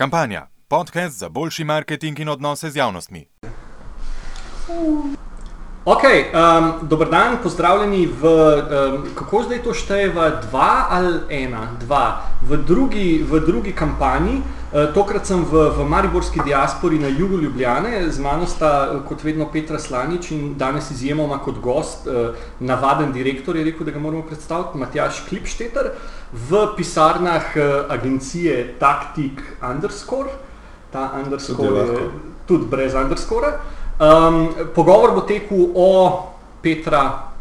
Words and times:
Kampanja. 0.00 0.46
Podcast 0.68 1.18
za 1.18 1.28
boljši 1.28 1.64
marketing 1.64 2.18
in 2.18 2.28
odnose 2.28 2.70
z 2.70 2.76
javnostmi. 2.76 3.26
Ok, 5.84 6.02
um, 6.02 6.88
dober 6.88 7.08
dan, 7.10 7.36
pozdravljeni 7.42 8.06
v, 8.06 8.24
um, 8.24 9.04
kako 9.14 9.42
zdaj 9.42 9.62
to 9.62 9.74
štejeva, 9.74 10.30
dva 10.30 10.86
ali 10.90 11.42
ena, 11.42 11.76
dva, 11.80 12.22
v 12.48 12.56
drugi, 12.56 13.24
v 13.30 13.40
drugi 13.46 13.72
kampanji. 13.72 14.40
Uh, 14.70 14.86
tokrat 14.94 15.26
sem 15.26 15.40
v, 15.42 15.64
v 15.74 15.82
Mariborski 15.82 16.38
diaspori 16.46 16.98
na 16.98 17.08
jugu 17.10 17.40
Ljubljane, 17.42 18.10
z 18.10 18.22
mano 18.22 18.46
sta 18.46 18.68
uh, 18.86 19.00
kot 19.02 19.24
vedno 19.26 19.48
Petra 19.50 19.78
Slanič 19.82 20.30
in 20.30 20.52
danes 20.58 20.92
izjemoma 20.94 21.40
kot 21.42 21.58
gost, 21.58 22.06
uh, 22.06 22.38
navaden 22.60 23.10
direktor 23.12 23.56
je 23.58 23.64
rekel, 23.66 23.82
da 23.86 23.90
ga 23.90 23.98
moramo 23.98 24.22
predstaviti, 24.22 24.78
Matjaš 24.78 25.24
Klipšteter, 25.26 25.90
v 26.32 26.62
pisarnah 26.76 27.50
agencije 27.90 28.76
Tactic 28.78 29.42
Underscore, 29.58 30.30
ta 30.92 31.10
underscore 31.18 31.82
je 31.82 32.06
tudi 32.46 32.70
brez 32.70 32.94
underscore. 32.94 33.52
Um, 33.98 34.48
pogovor 34.74 35.14
bo 35.14 35.26
tekel 35.26 35.66
o 35.74 35.90
Petra. 36.62 37.32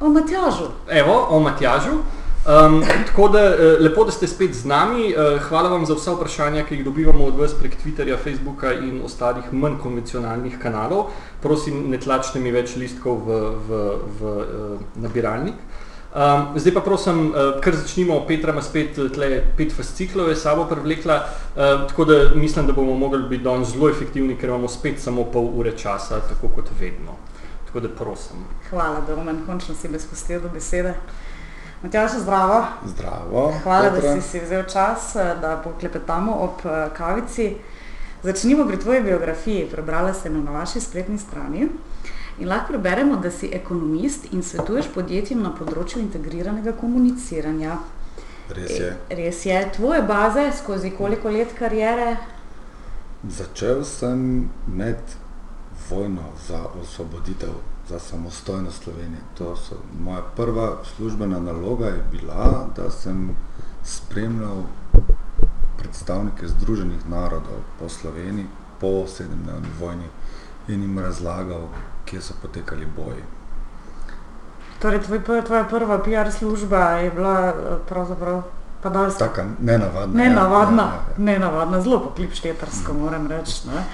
O 0.00 0.08
Matjažu. 0.08 0.68
Evo, 0.88 1.26
o 1.30 1.40
Matjažu. 1.40 2.02
Um, 2.48 2.80
tako 3.06 3.28
da 3.28 3.40
lepo, 3.80 4.04
da 4.08 4.10
ste 4.10 4.26
spet 4.26 4.54
z 4.54 4.64
nami. 4.64 5.10
Hvala 5.48 5.68
vam 5.68 5.86
za 5.86 5.94
vse 5.94 6.14
vprašanja, 6.16 6.62
ki 6.64 6.78
jih 6.78 6.84
dobivamo 6.84 7.26
od 7.28 7.36
vas 7.36 7.52
prek 7.52 7.76
Twitterja, 7.76 8.16
Facebooka 8.16 8.72
in 8.72 9.02
ostalih 9.04 9.52
manj 9.52 9.76
konvencionalnih 9.82 10.56
kanalov. 10.62 11.10
Prosim, 11.42 11.90
ne 11.90 12.00
tlačite 12.00 12.40
mi 12.40 12.54
več 12.54 12.72
listkov 12.80 13.20
v, 13.26 13.42
v, 13.68 13.82
v, 14.20 14.32
v 14.40 14.78
nabiralnik. 15.04 15.60
Um, 16.08 16.56
zdaj 16.56 16.72
pa 16.74 16.80
prosim, 16.80 17.18
uh, 17.30 17.60
kar 17.60 17.76
začnimo, 17.76 18.22
Petra 18.26 18.56
ima 18.56 18.62
spet 18.64 18.96
tle, 19.12 19.42
pet 19.56 19.76
fasciklov, 19.76 20.30
je 20.32 20.36
sabo 20.40 20.64
privlekla, 20.64 21.18
uh, 21.20 21.84
tako 21.88 22.04
da 22.08 22.16
mislim, 22.34 22.66
da 22.66 22.72
bomo 22.72 22.94
mogli 22.96 23.28
biti 23.28 23.44
danes 23.44 23.76
zelo 23.76 23.90
efektivni, 23.90 24.38
ker 24.40 24.48
imamo 24.48 24.72
spet 24.72 25.04
samo 25.04 25.28
pol 25.28 25.52
ure 25.60 25.76
časa, 25.76 26.22
tako 26.30 26.48
kot 26.56 26.72
vedno. 26.80 27.20
Tako 27.66 27.80
da 27.80 27.88
prosim. 27.88 28.48
Hvala, 28.70 29.04
da 29.06 29.20
omen 29.20 29.44
končno 29.46 29.74
si 29.74 29.88
me 29.88 30.00
spustil 30.00 30.40
do 30.40 30.48
besede. 30.48 30.94
Matjaš, 31.82 32.10
zdravo. 32.20 32.64
Zdravo. 32.86 33.54
Hvala, 33.62 33.90
Petra. 33.90 34.14
da 34.14 34.20
si 34.20 34.28
si 34.28 34.40
vzel 34.40 34.62
čas, 34.62 35.14
da 35.14 35.60
poklepetamo 35.64 36.32
ob 36.34 36.62
kavici. 36.96 37.56
Začnimo 38.22 38.66
pri 38.66 38.80
tvoji 38.80 39.02
biografiji. 39.02 39.68
Prebrala 39.70 40.14
sem 40.14 40.44
na 40.44 40.50
vaši 40.50 40.80
spletni 40.80 41.18
strani. 41.18 41.68
In 42.38 42.48
lahko 42.48 42.72
preberemo, 42.72 43.16
da 43.16 43.30
si 43.30 43.50
ekonomist 43.52 44.32
in 44.32 44.42
svetuješ 44.42 44.90
podjetjem 44.94 45.42
na 45.42 45.50
področju 45.54 46.02
integriranega 46.02 46.72
komuniciranja. 46.80 47.78
Res 48.54 48.70
je. 48.70 48.90
E, 49.10 49.14
res 49.14 49.46
je. 49.46 49.62
Tvoje 49.76 50.02
baze 50.02 50.50
skozi 50.58 50.90
koliko 50.98 51.30
let 51.30 51.54
karijere? 51.58 52.16
Začel 53.22 53.84
sem 53.84 54.50
med 54.66 55.16
vojno 55.90 56.30
za 56.48 56.60
osvoboditev, 56.82 57.54
za 57.88 57.98
samostojno 57.98 58.70
Slovenijo. 58.70 59.20
To 59.38 59.56
so 59.56 59.74
moja 60.00 60.22
prva 60.36 60.76
službena 60.96 61.40
naloga 61.40 61.86
je 61.86 62.04
bila, 62.10 62.66
da 62.76 62.90
sem 62.90 63.36
spremljal 63.84 64.62
predstavnike 65.78 66.48
Združenih 66.48 67.08
narodov 67.08 67.60
po 67.78 67.88
Sloveniji 67.88 68.46
po 68.80 69.06
sedemdnevni 69.06 69.68
vojni 69.80 70.04
in 70.68 70.82
jim 70.82 70.98
razlagal, 70.98 71.68
kje 72.04 72.20
so 72.20 72.34
potekali 72.42 72.86
boji. 72.96 73.22
Torej, 74.78 75.00
tvoj, 75.02 75.44
tvoja 75.46 75.64
prva 75.64 75.98
PR 75.98 76.30
služba 76.30 76.78
je 76.78 77.10
bila 77.10 77.54
pravzaprav 77.88 78.42
pa 78.82 78.88
da 78.88 79.10
se... 79.10 79.18
Taka 79.18 79.44
nenavadna. 79.60 80.24
Nenavadna, 80.24 80.82
ja, 80.82 80.88
ja, 80.88 80.94
ja. 80.94 81.24
nenavadna 81.24 81.80
zelo 81.80 82.00
poklipštetarsko, 82.00 82.92
mm. 82.92 83.00
moram 83.00 83.26
reči. 83.26 83.68
Ne? 83.74 83.84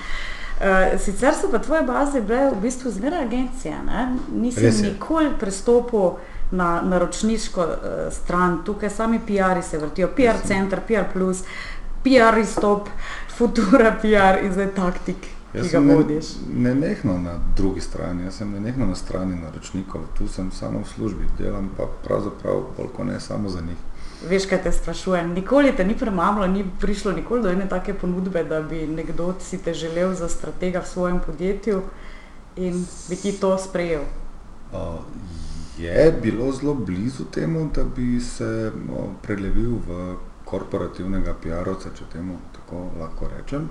Uh, 0.55 1.01
sicer 1.01 1.35
so 1.35 1.51
pa 1.51 1.59
tvoje 1.59 1.83
baze 1.83 2.21
bile 2.21 2.51
v 2.51 2.61
bistvu 2.63 2.91
zmeraj 2.91 3.25
agencije, 3.25 3.75
ne? 3.87 4.17
Nisi 4.33 4.71
nikoli 4.83 5.31
prestopil 5.41 6.11
na 6.51 6.83
naročniško 6.83 7.61
uh, 7.61 7.77
stran, 8.13 8.61
tukaj 8.65 8.91
sami 8.91 9.21
PR-ji 9.27 9.63
se 9.63 9.79
vrtijo, 9.79 10.09
PR 10.17 10.47
center, 10.47 10.81
PR 10.87 11.11
plus, 11.13 11.43
PR 12.05 12.39
izstop, 12.39 12.89
Futura 13.37 13.97
PR 14.03 14.45
in 14.45 14.53
zdaj 14.53 14.75
taktik. 14.75 15.27
Jaz 15.55 15.71
sem 15.71 15.87
ne, 15.87 16.21
ne 16.55 16.75
nehno 16.75 17.19
na 17.19 17.39
drugi 17.57 17.81
strani, 17.81 18.25
jaz 18.25 18.35
sem 18.35 18.53
ne 18.53 18.61
nehno 18.61 18.87
na 18.87 18.95
strani 18.95 19.37
naročnikov, 19.43 20.01
tu 20.19 20.29
sem 20.29 20.51
samo 20.51 20.81
v 20.83 20.89
službi, 20.89 21.27
delam 21.39 21.71
pa 21.77 21.87
pravzaprav 22.05 22.63
koliko 22.77 23.05
ne 23.05 23.21
samo 23.21 23.49
za 23.49 23.61
njih. 23.61 23.79
Veš, 24.29 24.47
kaj 24.49 24.63
te 24.63 24.73
sprašujem, 24.73 25.33
nikoli 25.37 25.73
te 25.77 25.85
ni 25.85 25.97
premamlo, 25.99 26.47
ni 26.47 26.65
prišlo 26.81 27.13
nikoli 27.13 27.43
do 27.43 27.51
ene 27.53 27.69
take 27.69 27.95
ponudbe, 27.95 28.45
da 28.45 28.63
bi 28.63 28.87
nekdo 28.87 29.35
si 29.41 29.59
te 29.63 29.75
želel 29.75 30.15
za 30.15 30.29
stratega 30.29 30.81
v 30.81 30.89
svojem 30.89 31.21
podjetju 31.27 31.83
in 32.57 32.85
bi 33.09 33.17
ti 33.17 33.33
to 33.41 33.59
sprejel? 33.59 34.03
Uh, 34.73 35.05
je 35.79 36.13
bilo 36.23 36.53
zelo 36.53 36.75
blizu 36.75 37.25
temu, 37.25 37.71
da 37.75 37.85
bi 37.85 38.21
se 38.21 38.73
no, 38.89 39.15
prelevil 39.23 39.79
v 39.87 40.17
korporativnega 40.45 41.35
PR-ovca, 41.43 41.93
če 41.99 42.05
temu 42.13 42.39
tako 42.57 42.91
lahko 43.01 43.29
rečem 43.37 43.69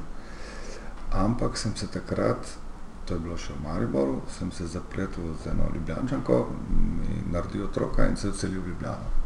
ampak 1.14 1.58
sem 1.58 1.76
se 1.76 1.88
takrat, 1.88 2.58
to 3.06 3.14
je 3.14 3.20
bilo 3.20 3.38
še 3.38 3.54
v 3.54 3.64
Mariboru, 3.64 4.22
sem 4.38 4.52
se 4.52 4.68
zapletel 4.68 5.36
z 5.44 5.52
eno 5.54 5.70
Ljubljančanko, 5.74 6.38
mi 7.00 7.22
naredil 7.32 7.68
otroka 7.68 8.08
in 8.08 8.18
se 8.18 8.30
odselil 8.30 8.62
v 8.62 8.74
Ljubljano. 8.74 9.23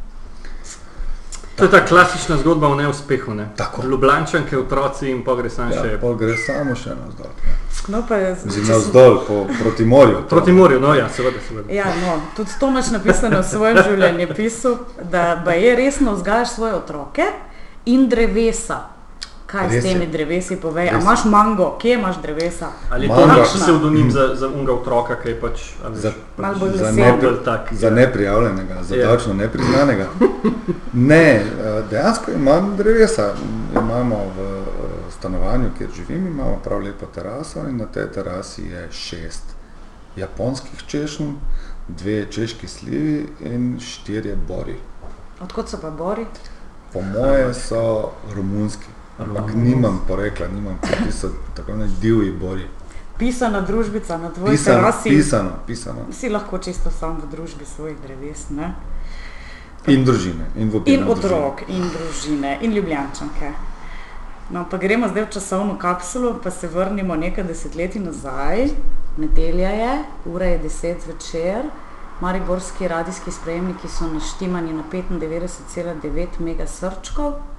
To 1.57 1.63
je 1.63 1.71
ta 1.71 1.85
klasična 1.85 2.37
zgodba 2.37 2.67
o 2.67 2.75
neuspehu, 2.75 3.33
ne? 3.33 3.49
Tako. 3.55 3.81
Ljubljančanke, 3.87 4.57
otroci 4.57 5.09
in 5.09 5.23
pa 5.23 5.35
gre 5.35 5.49
samo 5.49 5.73
ja, 5.73 5.81
še... 5.81 5.91
Ja, 5.91 6.13
gre 6.19 6.35
samo 6.37 6.75
še 6.75 6.89
navzdol. 6.89 7.31
Ja. 7.45 7.55
No, 7.87 8.03
pa 8.07 8.15
je... 8.15 8.35
Zim 8.45 8.67
navzdol, 8.67 9.17
po, 9.27 9.45
proti 9.61 9.85
morju. 9.85 10.15
To. 10.15 10.27
Proti 10.29 10.51
morju, 10.51 10.79
no 10.79 10.93
ja, 10.93 11.07
seveda, 11.09 11.41
seveda. 11.47 11.73
Ja, 11.73 11.87
no, 12.03 12.19
tudi 12.35 12.53
to 12.59 12.69
imaš 12.69 12.91
napisano 12.93 13.41
v 13.41 13.47
svojem 13.49 13.79
življenjepisu, 13.89 14.75
da 15.11 15.33
je 15.55 15.73
resno 15.75 16.13
vzgajaš 16.13 16.53
svoje 16.59 16.75
otroke 16.77 17.25
in 17.85 18.05
drevesa. 18.09 18.96
Kaj 19.47 19.67
Res 19.67 19.79
s 19.79 19.87
temi 19.87 20.03
je. 20.03 20.11
drevesi 20.11 20.57
povej? 20.59 20.89
Ali 20.91 21.01
imaš 21.01 21.25
mango, 21.25 21.77
kje 21.79 21.93
imaš 21.93 22.17
drevesa? 22.21 22.67
Ali 22.89 23.05
je 23.05 23.15
to 23.15 23.27
nek 23.27 23.45
pseudonim 23.45 24.11
za, 24.11 24.35
za 24.35 24.47
unga 24.47 24.73
otroka, 24.73 25.15
ki 25.21 25.29
je 25.29 25.39
pač, 25.39 25.61
ali, 25.85 25.99
za, 25.99 26.11
pač 26.35 26.57
za, 26.75 26.91
nepri, 26.91 27.29
tak, 27.45 27.73
za 27.73 27.89
neprijavljenega, 27.89 28.83
za 28.83 28.95
yeah. 28.95 29.13
točno 29.13 29.33
nepriznanega? 29.33 30.09
ne, 30.93 31.29
eh, 31.31 31.83
dejansko 31.89 32.31
imam 32.31 32.73
drevesa. 32.77 33.33
Imamo 33.71 34.19
v 34.35 34.49
eh, 34.51 35.11
stanovanju, 35.17 35.71
kjer 35.77 35.89
živim, 35.95 36.27
imamo 36.27 36.59
prav 36.63 36.83
lepo 36.83 37.05
teraso 37.15 37.63
in 37.69 37.77
na 37.77 37.85
tej 37.85 38.11
terasi 38.11 38.67
je 38.67 38.87
šest 38.91 39.55
japonskih 40.17 40.83
češnj, 40.87 41.31
dve 41.87 42.25
češki 42.31 42.67
slivi 42.67 43.27
in 43.39 43.79
štirje 43.79 44.35
bori. 44.47 44.75
Odkot 45.41 45.69
so 45.69 45.79
pa 45.81 45.89
bori? 45.89 46.25
Po 46.93 47.01
moje 47.01 47.53
so 47.53 48.11
romunski. 48.35 48.87
Ampak 49.19 49.55
nimam 49.55 50.01
porekla, 50.07 50.47
nimam, 50.47 50.77
ti 50.81 51.11
so 51.11 51.29
tako 51.55 51.75
ne 51.75 51.87
divji 52.01 52.31
bori. 52.31 52.67
Pisana 53.17 53.61
družbica 53.61 54.17
na 54.17 54.29
tvoji 54.29 54.57
pisano, 54.57 54.77
terasi. 54.77 55.09
Pisano, 55.09 55.51
pisano. 55.67 56.05
Si 56.11 56.29
lahko 56.29 56.57
čisto 56.57 56.91
sam 56.91 57.17
v 57.17 57.31
družbi 57.31 57.65
svojih 57.65 57.97
dreves, 57.97 58.49
ne? 58.49 58.75
In 59.87 60.05
družine. 60.05 60.45
In, 60.55 60.69
in 60.85 61.07
otrok, 61.09 61.63
družine. 61.65 61.77
in 61.77 61.89
družine, 61.95 62.57
in 62.61 62.77
ljubljančanke. 62.77 63.51
No, 64.49 64.67
pa 64.69 64.77
gremo 64.77 65.09
zdaj 65.09 65.25
v 65.25 65.33
časovno 65.33 65.79
kapsulo, 65.81 66.37
pa 66.43 66.51
se 66.51 66.67
vrnimo 66.67 67.15
nekaj 67.15 67.43
desetletij 67.43 68.01
nazaj. 68.01 68.69
Nedelja 69.17 69.69
je, 69.69 69.93
ura 70.25 70.45
je 70.45 70.57
deset 70.61 71.01
zvečer. 71.03 71.65
Mariborski 72.21 72.87
radijski 72.87 73.31
sprejemniki 73.31 73.89
so 73.89 74.07
naštimani 74.13 74.73
na 74.73 74.83
95,9 74.91 76.39
megasrčkov 76.39 77.56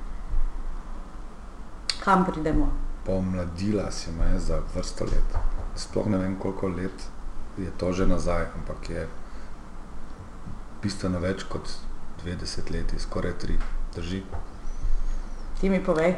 kam 2.08 2.24
pridemo? 2.24 2.72
Pomladila 3.06 3.90
si 3.90 4.10
me 4.10 4.38
za 4.40 4.60
vrsto 4.74 5.04
let. 5.04 5.36
Sploh 5.76 6.06
ne 6.06 6.18
vem, 6.18 6.36
koliko 6.38 6.68
let 6.68 7.04
je 7.58 7.70
to 7.76 7.92
že 7.92 8.06
nazaj, 8.06 8.46
ampak 8.56 8.90
je 8.90 9.08
bistveno 10.82 11.20
več 11.20 11.44
kot 11.52 11.68
20 12.24 12.72
let, 12.72 12.94
skoraj 12.98 13.34
tri, 13.38 13.58
drži. 13.94 14.22
Ti 15.60 15.70
mi 15.70 15.82
povej, 15.84 16.14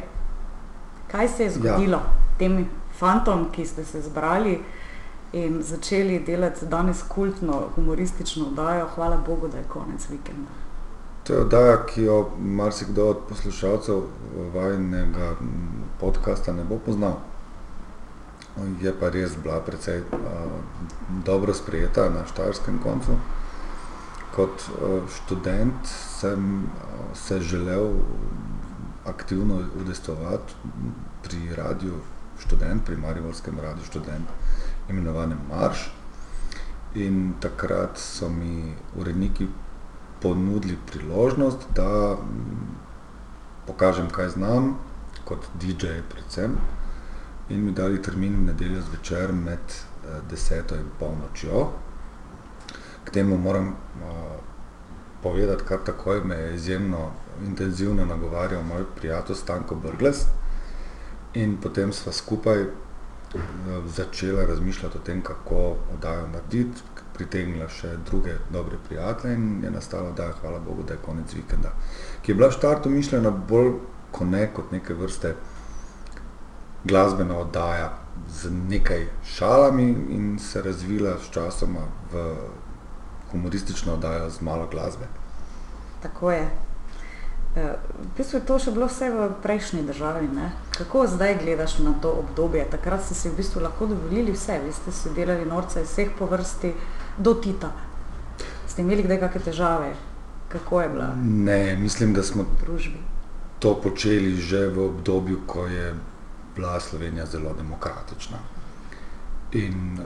kaj 1.11 1.29
se 1.29 1.45
je 1.45 1.51
zgodilo 1.59 1.99
ja. 1.99 2.15
tem 2.39 2.69
fantom, 2.99 3.49
ki 3.53 3.67
ste 3.67 3.85
se 3.85 4.03
zbrali 4.03 4.61
in 5.33 5.63
začeli 5.63 6.23
delati 6.27 6.67
danes 6.67 7.03
kultno, 7.09 7.65
humoristično 7.75 8.47
oddajo. 8.47 8.87
Hvala 8.95 9.17
Bogu, 9.27 9.49
da 9.49 9.59
je 9.59 9.69
konec 9.69 10.09
vikenda. 10.11 10.60
To 11.25 11.33
je 11.33 11.41
oddaja, 11.41 11.87
ki 11.87 12.03
jo 12.03 12.31
marsikdo 12.39 13.09
od 13.09 13.19
poslušalcev 13.29 14.01
vajnega 14.55 15.35
podcasta 16.01 16.53
ne 16.53 16.65
bo 16.65 16.79
poznal. 16.79 17.21
Je 18.81 18.93
pa 19.01 19.09
res 19.09 19.37
bila 19.43 19.61
precej 19.61 20.01
uh, 20.01 20.17
dobro 21.25 21.55
sprejeta 21.55 22.09
na 22.11 22.25
štajerskem 22.27 22.81
koncu. 22.83 23.19
Kot 24.35 24.65
uh, 24.69 25.05
študent 25.09 25.87
sem 26.21 26.65
uh, 26.65 27.15
se 27.15 27.41
želel 27.41 27.93
aktivno 29.07 29.63
udestovati 29.81 30.55
pri 31.23 31.55
radiju 31.57 31.95
študent, 32.39 32.85
pri 32.85 32.97
Mariborskem 32.97 33.61
radiju 33.61 33.85
študent, 33.85 34.29
imenovanem 34.89 35.39
Marš. 35.49 35.91
In 36.95 37.35
takrat 37.41 37.99
so 37.99 38.29
mi 38.29 38.75
uredniki 38.97 39.47
ponudili 40.23 40.79
priložnost, 40.91 41.67
da 41.75 42.17
pokažem, 43.67 44.11
kaj 44.11 44.29
znam, 44.29 44.75
kot 45.25 45.47
DJ 45.61 46.01
predvsem, 46.11 46.57
in 47.49 47.65
mi 47.65 47.73
dali 47.73 48.03
termin 48.03 48.37
v 48.37 48.47
nedeljo 48.53 48.83
zvečer 48.83 49.33
med 49.33 49.79
deseto 50.31 50.77
in 50.77 50.87
polnočjo. 50.99 51.69
K 53.05 53.11
temu 53.11 53.39
moram 53.39 53.75
povedati 55.23 55.65
kar 55.65 55.79
takoj, 55.85 56.25
me 56.25 56.35
je 56.35 56.55
izjemno 56.55 57.11
intenzivno 57.47 58.05
nagovarjal 58.05 58.63
moj 58.63 58.85
prijatelj 58.97 59.37
Stanko 59.37 59.75
Brglez. 59.75 60.25
In 61.35 61.57
potem 61.63 61.93
sva 61.93 62.13
skupaj 62.13 62.65
začela 63.87 64.47
razmišljati 64.47 64.99
o 64.99 65.01
tem, 65.01 65.23
kako 65.23 65.77
oddajo 65.95 66.27
narediti, 66.29 66.83
pritegnila 67.15 67.69
še 67.69 67.97
druge 68.07 68.35
dobre 68.51 68.77
prijatelje 68.89 69.35
in 69.35 69.65
je 69.65 69.71
nastala 69.71 70.09
oddaja 70.09 70.33
Hvala 70.41 70.59
bogu, 70.59 70.83
da 70.83 70.95
je 70.95 71.05
konec 71.05 71.35
vikenda. 71.35 71.73
Ki 72.23 72.33
je 72.33 72.35
bila 72.35 72.49
v 72.49 72.59
štartu 72.59 72.91
mišljena 72.91 73.31
bolj 73.31 73.75
ko 74.11 74.25
ne 74.25 74.47
kot 74.55 74.73
neke 74.73 74.95
vrste 74.95 75.35
glasbena 76.85 77.37
oddaja 77.39 77.93
z 78.29 78.51
nekaj 78.51 79.07
šalami 79.25 79.89
in 80.17 80.39
se 80.39 80.63
razvila 80.63 81.17
sčasoma 81.23 81.85
v 82.13 82.25
humoristično 83.33 83.95
oddajo 83.95 84.31
z 84.31 84.41
malo 84.41 84.67
glasbe. 84.67 85.07
Tako 86.03 86.31
je. 86.31 86.70
V 87.55 88.11
bistvu 88.17 88.39
je 88.39 88.47
to 88.47 88.59
še 88.63 88.71
bilo 88.71 88.87
vse 88.87 89.11
v 89.11 89.29
prejšnji 89.43 89.83
državi, 89.89 90.29
ne? 90.35 90.53
Kako 90.77 91.07
zdaj 91.11 91.41
gledaš 91.43 91.81
na 91.83 91.97
to 92.03 92.13
obdobje? 92.23 92.63
Takrat 92.71 93.03
ste 93.03 93.15
si 93.19 93.29
v 93.29 93.41
bistvu 93.41 93.65
lahko 93.65 93.91
dovolili 93.91 94.37
vse, 94.37 94.61
vi 94.63 94.71
ste 94.73 94.95
si 94.95 95.11
delali 95.17 95.49
norca 95.49 95.83
iz 95.83 95.91
vseh 95.91 96.15
po 96.19 96.31
vrsti 96.31 96.71
do 97.19 97.35
Tita. 97.35 97.73
Ste 98.71 98.87
imeli 98.87 99.03
kdaj 99.03 99.19
kake 99.27 99.43
težave? 99.51 99.95
Kako 100.49 100.83
je 100.83 100.89
bila 100.89 101.15
Ne, 101.19 101.77
mislim, 101.77 102.15
da 102.15 102.23
smo 102.23 102.47
družbi? 102.63 103.11
to 103.61 103.77
počeli 103.77 104.41
že 104.41 104.73
v 104.73 104.89
obdobju, 104.89 105.45
ko 105.47 105.69
je 105.69 105.95
bila 106.57 106.81
Slovenija 106.81 107.27
zelo 107.27 107.53
demokratična. 107.55 108.39
In 109.53 110.01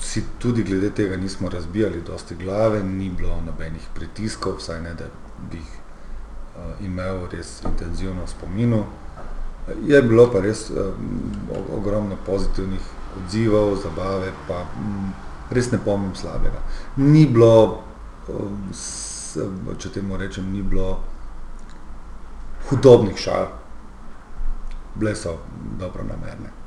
si 0.00 0.24
tudi 0.38 0.62
glede 0.62 0.90
tega 0.90 1.16
nismo 1.16 1.48
razbijali 1.48 2.02
dosti 2.02 2.34
glave, 2.34 2.82
ni 2.82 3.10
bilo 3.10 3.40
nobenih 3.46 3.86
pritiskov, 3.94 4.58
vsaj 4.58 4.82
ne, 4.82 4.94
da 4.94 5.06
bi 5.50 5.56
jih 5.56 5.78
imel 6.80 7.26
res 7.32 7.62
intenzivno 7.64 8.24
v 8.24 8.28
spominu. 8.28 8.84
Je 9.86 10.02
bilo 10.02 10.26
pa 10.32 10.40
res 10.40 10.70
ogromno 11.76 12.16
pozitivnih 12.26 12.82
odzivov, 13.16 13.76
zabave 13.82 14.32
pa 14.48 14.64
res 15.50 15.70
ne 15.72 15.78
pomnim 15.78 16.14
slabega. 16.16 16.62
Ni 16.96 17.26
bilo, 17.26 17.82
če 19.78 19.92
temu 19.94 20.16
rečem, 20.16 20.48
ni 20.52 20.62
bilo 20.62 20.98
hudobnih 22.70 23.18
šal. 23.18 23.46
Bile 24.94 25.14
so 25.16 25.38
dobronamerne. 25.80 26.61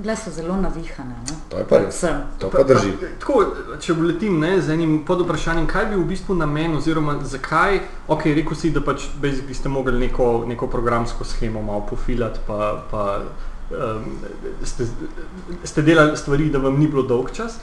Bile 0.00 0.16
so 0.16 0.30
zelo 0.32 0.56
navihane, 0.56 1.14
ne? 1.28 1.34
To 1.52 1.58
je 1.58 1.64
pa 1.68 1.78
res. 1.78 1.98
To 2.40 2.48
pa 2.50 2.62
drži. 2.64 2.94
Tako, 3.20 3.42
če 3.84 3.92
vletim, 3.98 4.38
ne, 4.40 4.54
z 4.60 4.72
enim 4.72 4.94
podvprašanjem, 5.04 5.66
kaj 5.68 5.84
je 5.84 5.88
bil 5.90 6.00
v 6.00 6.08
bistvu 6.14 6.36
namen 6.38 6.78
oziroma 6.78 7.18
zakaj, 7.20 7.82
okej, 8.08 8.34
rekel 8.38 8.56
si, 8.56 8.70
da 8.72 8.80
pač 8.80 9.10
basically 9.20 9.56
ste 9.58 9.68
mogli 9.68 9.98
neko, 10.06 10.46
neko 10.48 10.70
programsko 10.72 11.26
shemo 11.28 11.60
malo 11.62 11.84
pofilati 11.90 12.40
pa, 12.46 12.70
pa 12.90 13.04
ste, 14.64 14.86
ste 15.64 15.84
delali 15.84 16.16
stvari, 16.16 16.48
da 16.50 16.58
vam 16.58 16.78
ni 16.80 16.88
bilo 16.88 17.02
dolgčas. 17.02 17.58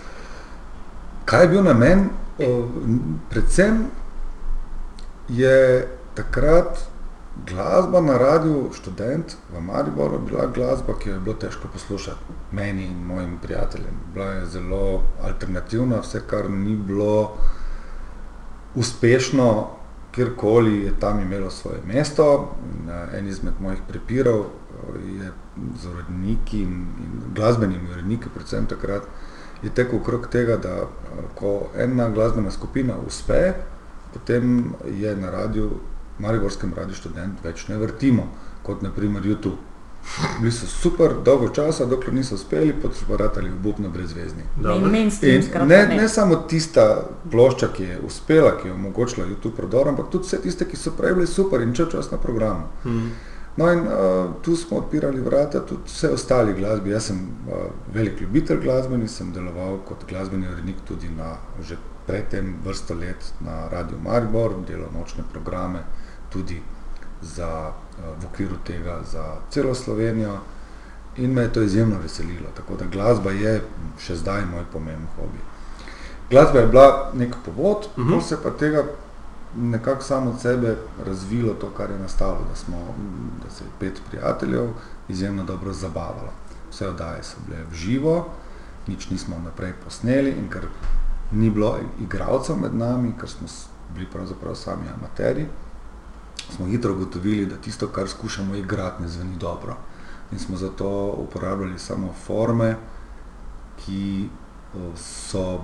Kaj 1.25 1.43
je 1.43 1.47
bil 1.55 1.65
namen? 1.65 2.09
Predvsem 3.31 3.87
je 5.27 5.87
takrat 6.15 6.85
glasba 7.45 8.01
na 8.01 8.17
Radiu 8.17 8.69
Študent 8.73 9.35
v 9.53 9.61
Mariboru 9.61 10.19
bila 10.19 10.45
glasba, 10.45 10.93
ki 10.99 11.09
jo 11.09 11.13
je 11.13 11.19
bilo 11.19 11.35
težko 11.35 11.67
poslušati 11.73 12.35
meni 12.51 12.85
in 12.85 13.05
mojim 13.05 13.37
prijateljem. 13.41 13.95
Bila 14.13 14.25
je 14.25 14.45
zelo 14.45 15.03
alternativna, 15.23 15.99
vse, 16.01 16.21
kar 16.27 16.49
ni 16.49 16.75
bilo 16.75 17.37
uspešno 18.75 19.67
kjerkoli, 20.11 20.79
je 20.85 20.99
tam 20.99 21.19
imelo 21.19 21.49
svoje 21.49 21.81
mesto. 21.85 22.55
En 23.13 23.27
izmed 23.27 23.53
mojih 23.59 23.79
prepirov 23.87 24.45
je 25.19 25.31
z 25.81 25.87
uredniki 25.87 26.61
in 26.61 26.85
glasbenimi 27.35 27.91
uredniki 27.91 28.29
predvsem 28.33 28.65
takrat, 28.65 29.03
je 29.63 29.69
tekel 29.69 29.99
okrog 29.99 30.27
tega, 30.27 30.57
da 30.57 30.87
ko 31.35 31.69
ena 31.77 32.09
glasbena 32.09 32.51
skupina 32.51 32.93
uspe, 33.07 33.53
potem 34.13 34.73
je 34.85 35.15
na 35.15 35.31
radiu, 35.31 35.69
mariborskem 36.19 36.73
Radiu 36.75 36.95
Študent 36.95 37.43
več 37.43 37.67
ne 37.67 37.77
vrtimo, 37.77 38.27
kot 38.63 38.81
na 38.81 38.91
primer 38.91 39.25
Utwo. 39.31 39.57
Bili 40.39 40.51
so 40.51 40.65
super 40.65 41.13
dolgo 41.25 41.49
časa, 41.49 41.85
dokler 41.85 42.13
niso 42.13 42.35
uspeli, 42.35 42.73
potem 42.73 42.95
so 42.95 43.05
pa 43.09 43.17
ratali 43.19 43.49
obupno 43.51 43.89
brezvezni. 43.89 44.43
In 44.63 44.91
mainstream 44.91 45.35
In 45.35 45.43
skratka 45.43 45.65
ne, 45.65 45.87
ne. 45.87 45.97
ne 46.01 46.09
samo 46.09 46.35
tista 46.47 46.85
plošča, 47.31 47.67
ki 47.75 47.83
je 47.83 47.97
uspela, 48.07 48.53
ki 48.61 48.67
je 48.67 48.73
omogočila 48.73 49.27
Utwo 49.37 49.51
prodor, 49.51 49.89
ampak 49.91 50.09
tudi 50.11 50.29
vse 50.29 50.41
tiste, 50.41 50.67
ki 50.69 50.79
so 50.79 50.95
prej 50.97 51.17
bile 51.17 51.27
super 51.27 51.61
in 51.61 51.75
cel 51.75 51.91
čas 51.91 52.11
na 52.11 52.17
programu. 52.17 52.69
No, 53.57 53.71
in 53.73 53.79
uh, 53.79 54.31
tu 54.45 54.55
smo 54.55 54.77
odpirali 54.77 55.21
vrata 55.21 55.59
tudi 55.65 55.89
vsej 55.89 56.13
ostali 56.13 56.53
glasbi, 56.53 56.93
jaz 56.93 57.09
sem 57.09 57.17
uh, 57.19 57.67
velik 57.93 58.21
ljubitelj 58.21 58.61
glasbe 58.61 58.95
in 58.95 59.07
sem 59.09 59.31
deloval 59.33 59.79
kot 59.85 60.05
glasbeni 60.09 60.47
urednik 60.47 60.83
tudi 60.87 61.09
na, 61.09 61.35
že 61.65 61.77
pred 62.07 62.29
tem 62.29 62.55
vrsto 62.63 62.93
let 62.93 63.33
na 63.41 63.67
Radiu 63.71 63.97
Maribor, 64.03 64.53
delal 64.67 64.93
nočne 64.93 65.25
programe 65.33 65.83
tudi 66.37 66.61
za 67.21 67.73
v 68.21 68.25
okviru 68.29 68.61
tega 68.63 69.01
za 69.11 69.41
celo 69.49 69.73
Slovenijo 69.75 70.37
in 71.17 71.33
me 71.33 71.41
je 71.41 71.53
to 71.53 71.61
izjemno 71.61 71.97
veselilo, 71.97 72.49
tako 72.55 72.75
da 72.77 72.85
glasba 72.85 73.31
je 73.31 73.61
še 73.97 74.15
zdaj 74.15 74.45
moj 74.45 74.67
pomemben 74.73 75.07
hobi. 75.15 75.41
Glasba 76.29 76.59
je 76.59 76.67
bila 76.67 77.11
neki 77.13 77.41
povod, 77.45 77.89
pol 77.95 78.21
se 78.21 78.35
je 78.35 78.41
pa 78.43 78.51
tega 78.53 78.83
nekako 79.55 80.03
samo 80.03 80.31
od 80.31 80.41
sebe 80.41 80.75
razvilo 81.05 81.53
to, 81.53 81.71
kar 81.77 81.89
je 81.89 81.99
nastalo, 81.99 82.45
da 82.49 82.55
smo, 82.55 82.77
da 83.43 83.49
se 83.49 83.63
je 83.63 83.69
pet 83.79 84.01
prijateljev 84.09 84.69
izjemno 85.09 85.43
dobro 85.43 85.73
zabavalo. 85.73 86.33
Vse 86.69 86.87
oddaje 86.87 87.23
so 87.23 87.41
bile 87.47 87.63
v 87.71 87.73
živo, 87.73 88.27
nič 88.87 89.09
nismo 89.09 89.39
vnaprej 89.39 89.73
posneli, 89.83 90.35
in 90.37 90.51
ker 90.53 90.67
ni 91.31 91.49
bilo 91.49 91.77
igralcev 91.99 92.59
med 92.59 92.75
nami, 92.75 93.15
ker 93.19 93.29
smo 93.29 93.47
bili 93.95 94.05
pravzaprav 94.11 94.55
sami 94.55 94.91
amaterji, 94.93 95.47
smo 96.55 96.65
hitro 96.65 96.93
ugotovili, 96.93 97.45
da 97.45 97.55
tisto, 97.55 97.87
kar 97.87 98.07
skušamo 98.07 98.55
igrati, 98.55 99.01
ne 99.01 99.07
zveni 99.07 99.37
dobro. 99.37 99.77
In 100.31 100.39
smo 100.39 100.57
zato 100.57 100.89
uporabljali 101.17 101.79
samo 101.79 102.13
forme, 102.25 102.75
ki 103.85 104.29
so 104.95 105.61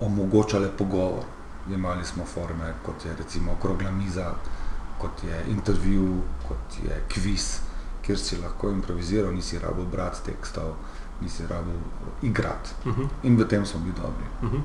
omogočale 0.00 0.68
pogovor. 0.78 1.24
Jemali 1.70 2.04
smo 2.04 2.24
forme, 2.24 2.74
kot 2.86 3.04
je 3.04 3.16
recimo 3.16 3.52
okrogla 3.52 3.90
miza, 3.90 4.34
kot 5.00 5.24
je 5.24 5.44
intervju, 5.50 6.20
kot 6.48 6.84
je 6.84 7.02
kviz, 7.08 7.58
kjer 8.02 8.18
si 8.18 8.36
lahko 8.36 8.70
improviziral, 8.70 9.34
nisi 9.34 9.58
rabil 9.58 9.84
brati 9.84 10.24
tekstov, 10.24 10.74
nisi 11.20 11.46
rabil 11.46 11.78
igrati. 12.22 12.70
In 13.22 13.36
v 13.36 13.48
tem 13.48 13.66
smo 13.66 13.80
bili 13.80 13.94
dobri. 14.02 14.58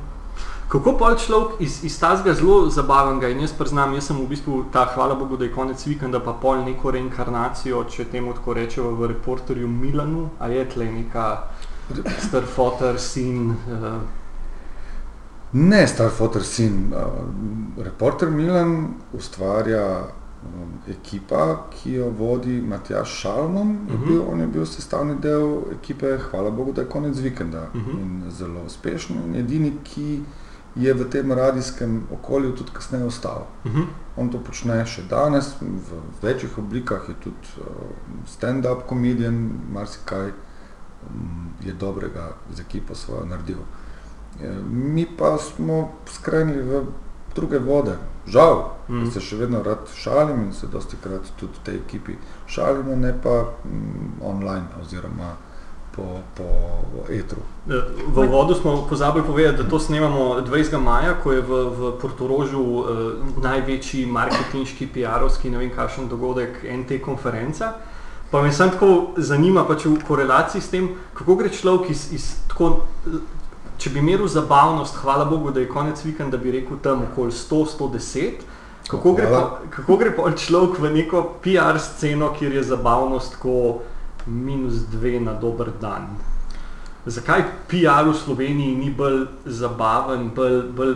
Kako 0.69 0.93
pol 0.99 1.15
človek 1.17 1.61
iz, 1.65 1.79
iz 1.83 1.95
takega 1.99 2.35
zelo 2.37 2.69
zabavnega, 2.69 3.31
in 3.33 3.41
jaz 3.41 3.55
priznam, 3.57 3.95
jaz 3.97 4.11
sem 4.11 4.19
v 4.19 4.27
bistvu 4.29 4.59
ta, 4.73 4.85
hvala 4.93 5.15
bogu, 5.17 5.37
da 5.37 5.47
je 5.47 5.53
konec 5.55 5.85
vikenda, 5.87 6.21
pa 6.21 6.35
pol 6.37 6.61
neko 6.67 6.93
reinkarnacijo, 6.93 7.83
če 7.89 8.05
temu 8.11 8.35
tako 8.37 8.53
rečemo, 8.53 8.93
v 8.99 9.09
Reporterju 9.15 9.67
Milanu, 9.67 10.29
a 10.39 10.51
je 10.53 10.67
tle 10.69 10.91
neka 10.93 11.27
star 12.21 12.45
foter, 12.45 12.99
sin 13.01 13.55
Ne 15.51 15.87
star 15.87 16.09
foter, 16.09 16.43
sin. 16.43 16.93
Reporter 17.77 18.29
Milan 18.29 18.87
ustvarja 19.13 20.03
ekipa, 20.87 21.67
ki 21.69 21.93
jo 21.93 22.09
vodi 22.09 22.61
Matjaž 22.61 23.09
Šalman, 23.21 23.77
je 23.89 23.97
bil, 23.97 24.21
on 24.31 24.39
je 24.39 24.47
bil 24.47 24.65
sestavni 24.65 25.15
del 25.21 25.73
ekipe 25.73 26.17
Hvala 26.17 26.51
bogu, 26.51 26.73
da 26.73 26.81
je 26.81 26.89
konec 26.89 27.17
vikenda. 27.19 27.69
In 27.75 28.23
zelo 28.29 28.63
uspešen 28.65 29.17
in 29.25 29.35
edini, 29.35 29.73
ki 29.83 30.23
je 30.75 30.93
v 30.93 31.09
tem 31.09 31.31
radijskem 31.31 32.03
okolju 32.11 32.55
tudi 32.55 32.71
kasneje 32.73 33.05
ostal. 33.05 33.47
On 34.17 34.29
to 34.29 34.39
počne 34.39 34.85
še 34.85 35.03
danes, 35.09 35.55
v 35.61 36.01
večih 36.21 36.57
oblikah, 36.57 37.09
je 37.09 37.15
tudi 37.23 37.67
stand-up 38.27 38.85
komedijan, 38.87 39.49
marsikaj 39.73 40.31
je 41.63 41.73
dobrega 41.73 42.33
z 42.53 42.61
ekipo 42.61 42.95
svojo 42.95 43.25
naredil. 43.25 43.63
Mi 44.69 45.05
pa 45.17 45.37
smo 45.37 45.89
skrenili 46.05 46.61
v 46.61 46.83
druge 47.35 47.59
vode. 47.59 47.97
Žal, 48.27 48.63
mm. 48.89 49.11
se 49.11 49.21
še 49.21 49.37
vedno 49.39 49.63
rad 49.63 49.89
šalim 49.95 50.43
in 50.47 50.53
se 50.53 50.67
dosti 50.67 50.97
krat 51.03 51.31
tudi 51.39 51.53
v 51.57 51.65
tej 51.65 51.77
ekipi 51.81 52.17
šalimo, 52.47 52.95
ne 52.95 53.13
pa 53.23 53.41
mm, 53.65 54.19
online 54.21 54.81
oziroma 54.81 55.35
po, 55.95 56.21
po 56.37 56.47
etru. 57.09 57.41
V 58.13 58.27
vodu 58.27 58.55
smo 58.55 58.85
pozabili 58.89 59.25
povedati, 59.25 59.63
da 59.63 59.69
to 59.69 59.79
snemamo 59.79 60.41
20. 60.41 60.77
maja, 60.77 61.13
ko 61.23 61.31
je 61.31 61.41
v, 61.41 61.63
v 61.69 61.91
Portorožu 62.01 62.61
eh, 62.61 62.83
največji 63.41 64.05
marketinški, 64.05 64.89
PR-ovski, 64.93 65.49
ne 65.49 65.57
vem 65.57 65.71
kakšen 65.75 66.07
dogodek 66.09 66.63
NT 66.63 67.01
konferenca. 67.05 67.73
Pa 68.31 68.41
me 68.41 68.51
samo 68.51 68.71
tako 68.71 68.89
zanima, 69.17 69.65
pač 69.65 69.85
v 69.89 69.97
korelaciji 70.05 70.61
s 70.61 70.69
tem, 70.69 70.89
kako 71.17 71.35
gre 71.35 71.49
človek 71.49 71.89
iz, 71.89 72.11
iz 72.13 72.25
tako 72.47 72.85
če 73.79 73.89
bi 73.93 74.01
imel 74.03 74.27
zabavnost, 74.27 74.97
hvala 75.03 75.25
Bogu, 75.25 75.51
da 75.55 75.63
je 75.63 75.69
konec 75.71 76.01
vikenda, 76.03 76.37
bi 76.37 76.51
rekel 76.51 76.79
tam 76.83 77.05
okoli 77.07 77.31
100-110. 77.31 78.43
Kako 78.89 79.13
gre, 79.13 79.27
pa, 79.29 79.41
kako 79.69 79.97
gre 80.01 80.11
pa 80.15 80.31
človek 80.35 80.79
v 80.81 80.91
neko 80.95 81.21
PR 81.43 81.77
sceno, 81.79 82.31
kjer 82.33 82.57
je 82.57 82.63
zabavnost 82.71 83.37
kot 83.39 84.25
minus 84.25 84.83
dve 84.91 85.19
na 85.21 85.33
dober 85.37 85.71
dan? 85.81 86.09
Zakaj 87.05 87.45
PR 87.69 88.09
v 88.09 88.15
Sloveniji 88.17 88.75
ni 88.75 88.89
bolj 88.91 89.27
zabaven, 89.45 90.29
bolj, 90.35 90.61
bolj 90.75 90.95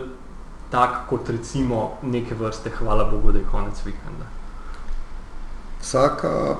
tak 0.70 1.04
kot 1.08 1.28
recimo 1.30 1.98
neke 2.02 2.34
vrste, 2.34 2.70
hvala 2.78 3.06
Bogu, 3.10 3.32
da 3.32 3.40
je 3.40 3.50
konec 3.50 3.80
vikenda? 3.86 4.28
Vsaka 5.80 6.56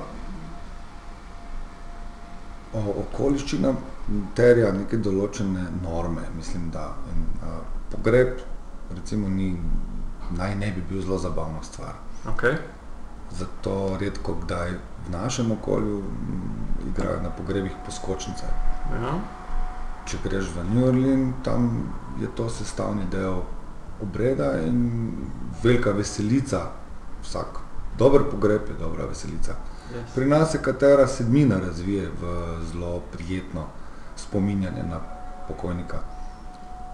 okoliščina 2.73 3.73
terja 4.35 4.71
neke 4.71 4.97
določene 4.97 5.69
norme. 5.81 6.21
Mislim, 6.37 6.69
da 6.71 6.91
in, 7.13 7.25
uh, 7.41 7.61
pogreb 7.91 8.37
recimo, 8.93 9.29
ni, 9.29 9.59
naj 10.37 10.55
ne 10.55 10.71
bi 10.71 10.81
bil 10.89 11.01
zelo 11.01 11.17
zabavna 11.17 11.63
stvar. 11.63 11.95
Okay. 12.25 12.57
Zato 13.31 13.97
redko 14.01 14.35
kdaj 14.43 14.71
v 15.07 15.11
našem 15.11 15.51
okolju 15.51 15.97
m, 15.99 16.39
igrajo 16.89 17.21
na 17.21 17.29
pogrebih 17.29 17.73
poskočnice. 17.85 18.45
Ja. 18.93 19.17
Če 20.05 20.21
greš 20.23 20.51
v 20.53 20.65
New 20.69 20.85
Orleans, 20.85 21.35
tam 21.43 21.69
je 22.21 22.29
to 22.37 22.49
sestavni 22.49 23.07
del 23.11 23.41
obreda 24.01 24.51
in 24.61 25.13
velika 25.63 25.91
veselica. 25.91 26.67
Vsak 27.23 27.61
dober 27.97 28.27
pogreb 28.29 28.69
je 28.69 28.77
dobra 28.79 29.07
veselica. 29.09 29.57
Yes. 29.89 30.13
Pri 30.13 30.27
nas 30.29 30.51
se 30.51 30.61
katera 30.61 31.07
sedmina 31.07 31.57
razvije 31.61 32.09
v 32.21 32.35
zelo 32.71 32.99
prijetno 33.11 33.65
spominjanje 34.15 34.83
na 34.83 34.99
pokojnika. 35.47 35.97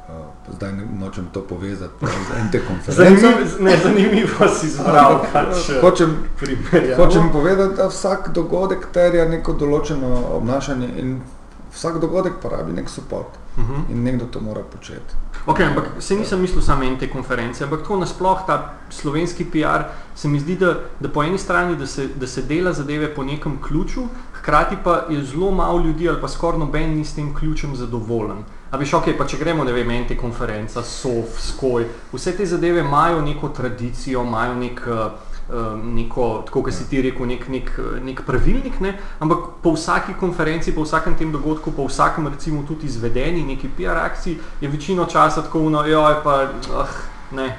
Uh, 0.09 0.55
zdaj 0.55 0.73
ne, 0.73 0.85
nočem 0.99 1.27
to 1.33 1.41
povezati 1.41 2.05
z 2.05 2.39
eno 2.39 2.65
konferenco. 2.67 3.21
Zanimivo, 3.21 3.77
zanimivo 3.83 4.47
si 4.47 4.67
izbral. 4.67 5.21
Pač, 5.33 5.69
hočem, 5.81 6.17
hočem 6.97 7.29
povedati, 7.31 7.75
da 7.75 7.87
vsak 7.87 8.31
dogodek 8.33 8.89
terja 8.93 9.25
neko 9.29 9.53
določeno 9.53 10.25
obnašanje 10.37 10.89
in 10.97 11.21
vsak 11.71 12.01
dogodek 12.01 12.41
pa 12.41 12.49
rabi 12.49 12.73
nek 12.73 12.89
support 12.89 13.40
uh. 13.57 13.63
-huh. 13.63 13.91
in 13.91 14.03
nekdo 14.03 14.25
to 14.25 14.39
mora 14.39 14.61
početi. 14.61 15.13
Okay, 15.45 15.65
ampak 15.65 15.85
se 15.99 16.15
nisem 16.15 16.41
mislil 16.41 16.61
samo 16.61 16.83
en 16.83 16.99
te 16.99 17.09
konference, 17.09 17.63
ampak 17.63 17.87
to 17.87 17.97
nasploh 17.97 18.45
ta 18.47 18.73
slovenski 18.89 19.45
PR 19.45 19.89
se 20.15 20.27
mi 20.27 20.39
zdi, 20.39 20.55
da, 20.55 20.75
da 20.99 21.09
po 21.09 21.23
eni 21.23 21.37
strani, 21.37 21.75
da 21.75 21.87
se, 21.87 22.07
da 22.15 22.27
se 22.27 22.41
dela 22.41 22.73
zadeve 22.73 23.15
po 23.15 23.23
nekem 23.23 23.61
ključu, 23.61 24.01
hkrati 24.33 24.77
pa 24.83 25.05
je 25.09 25.23
zelo 25.23 25.51
malo 25.51 25.79
ljudi 25.79 26.09
ali 26.09 26.21
pa 26.21 26.27
skoraj 26.27 26.59
noben 26.59 26.97
ni 26.97 27.05
s 27.05 27.15
tem 27.15 27.35
ključem 27.35 27.75
zadovoljen. 27.75 28.43
A 28.71 28.77
veš, 28.77 28.93
ok, 28.93 29.09
pa 29.17 29.25
če 29.27 29.37
gremo, 29.37 29.63
ne 29.63 29.73
vem, 29.73 29.89
en 29.91 30.05
te 30.07 30.15
konferenca, 30.17 30.83
SOF, 30.83 31.39
SKOJ, 31.39 31.85
vse 32.13 32.31
te 32.37 32.45
zadeve 32.45 32.79
imajo 32.79 33.21
neko 33.21 33.49
tradicijo, 33.49 34.21
imajo 34.23 34.53
nek, 34.55 34.81
uh, 34.87 35.30
neko, 35.83 36.43
tako 36.45 36.63
kot 36.63 36.73
si 36.73 36.89
ti 36.89 37.01
rekel, 37.01 37.27
nek, 37.27 37.47
nek, 37.49 37.71
nek 38.03 38.21
pravilnik, 38.25 38.79
ne? 38.79 38.93
ampak 39.19 39.37
po 39.63 39.73
vsaki 39.75 40.13
konferenci, 40.19 40.71
po 40.75 40.85
vsakem 40.85 41.15
tem 41.19 41.31
dogodku, 41.31 41.71
po 41.71 41.87
vsakem 41.87 42.27
recimo 42.27 42.63
tudi 42.67 42.87
izvedeni 42.87 43.43
neki 43.43 43.69
PR 43.77 43.99
akciji, 44.05 44.37
je 44.61 44.69
večino 44.69 45.05
časa 45.05 45.41
tako 45.41 45.59
uno, 45.67 45.83
joj 45.85 46.21
pa, 46.23 46.37
uh, 46.71 46.95
ne, 47.31 47.57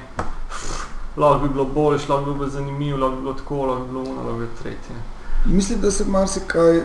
lahko 1.17 1.47
bi 1.47 1.53
bilo 1.53 1.65
bolj, 1.65 1.99
lahko 2.09 2.31
bi 2.31 2.37
bilo 2.39 2.49
zanimivo, 2.49 2.97
lahko 2.97 3.15
bi 3.15 3.21
bilo 3.21 3.33
tako, 3.33 3.65
lahko 3.65 3.83
bi 3.83 3.89
bilo 3.89 4.01
uno, 4.01 4.21
lahko 4.21 4.33
bi 4.33 4.45
bilo 4.45 4.57
tretje. 4.63 4.95
Mislim, 5.45 5.81
da 5.81 5.91
se 5.91 6.05
marsikaj 6.07 6.81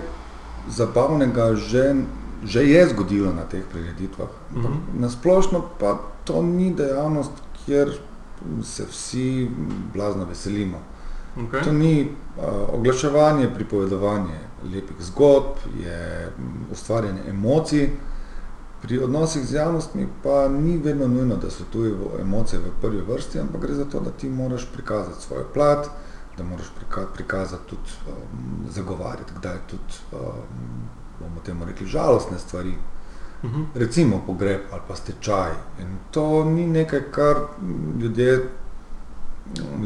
zabavnega 0.69 1.55
že, 1.55 1.95
že 2.45 2.63
je 2.65 2.89
zgodilo 2.89 3.33
na 3.33 3.45
teh 3.45 3.65
prireditvah. 3.73 4.29
Mhm. 4.53 5.01
Na 5.01 5.11
splošno 5.11 5.65
pa 5.81 5.99
to 6.25 6.43
ni 6.43 6.75
dejavnost, 6.75 7.33
kjer 7.65 7.97
se 8.63 8.85
vsi 8.91 9.51
blazno 9.95 10.25
veselimo. 10.25 10.79
Okay. 11.39 11.65
To 11.65 11.73
ni 11.73 12.03
uh, 12.03 12.45
oglaševanje, 12.75 13.51
pripovedovanje 13.55 14.39
lepih 14.75 14.97
zgodb, 14.99 15.57
je 15.81 16.31
mm, 16.39 16.73
ustvarjanje 16.73 17.21
emocij. 17.29 17.91
Pri 18.83 18.99
odnosih 18.99 19.47
z 19.47 19.55
javnostmi 19.55 20.09
pa 20.23 20.49
ni 20.49 20.79
vedno 20.79 21.09
nujno, 21.09 21.37
da 21.37 21.51
so 21.51 21.65
tu 21.73 21.85
emocije 22.21 22.59
v 22.59 22.71
prvi 22.81 23.01
vrsti, 23.01 23.41
ampak 23.41 23.61
gre 23.61 23.75
za 23.75 23.85
to, 23.85 24.01
da 24.01 24.11
ti 24.11 24.29
moraš 24.29 24.67
prikazati 24.73 25.23
svojo 25.23 25.45
plat, 25.55 25.87
da 26.37 26.45
moraš 26.45 26.67
prika 26.77 27.07
prikazati 27.15 27.63
tudi 27.67 27.91
um, 28.07 28.67
zagovarjati, 28.71 29.33
kdaj 29.39 29.57
tudi, 29.67 29.99
um, 30.13 30.89
bomo 31.21 31.41
temu 31.47 31.65
rekli, 31.65 31.87
žalostne 31.87 32.39
stvari. 32.39 32.75
Uh 33.43 33.51
-huh. 33.51 33.65
Recimo 33.75 34.23
pogreb 34.27 34.61
ali 34.73 34.81
pa 34.89 34.95
stečaj. 34.95 35.51
In 35.81 35.97
to 36.11 36.45
ni 36.45 36.67
nekaj, 36.67 37.01
kar 37.11 37.37
ljudje, 38.01 38.49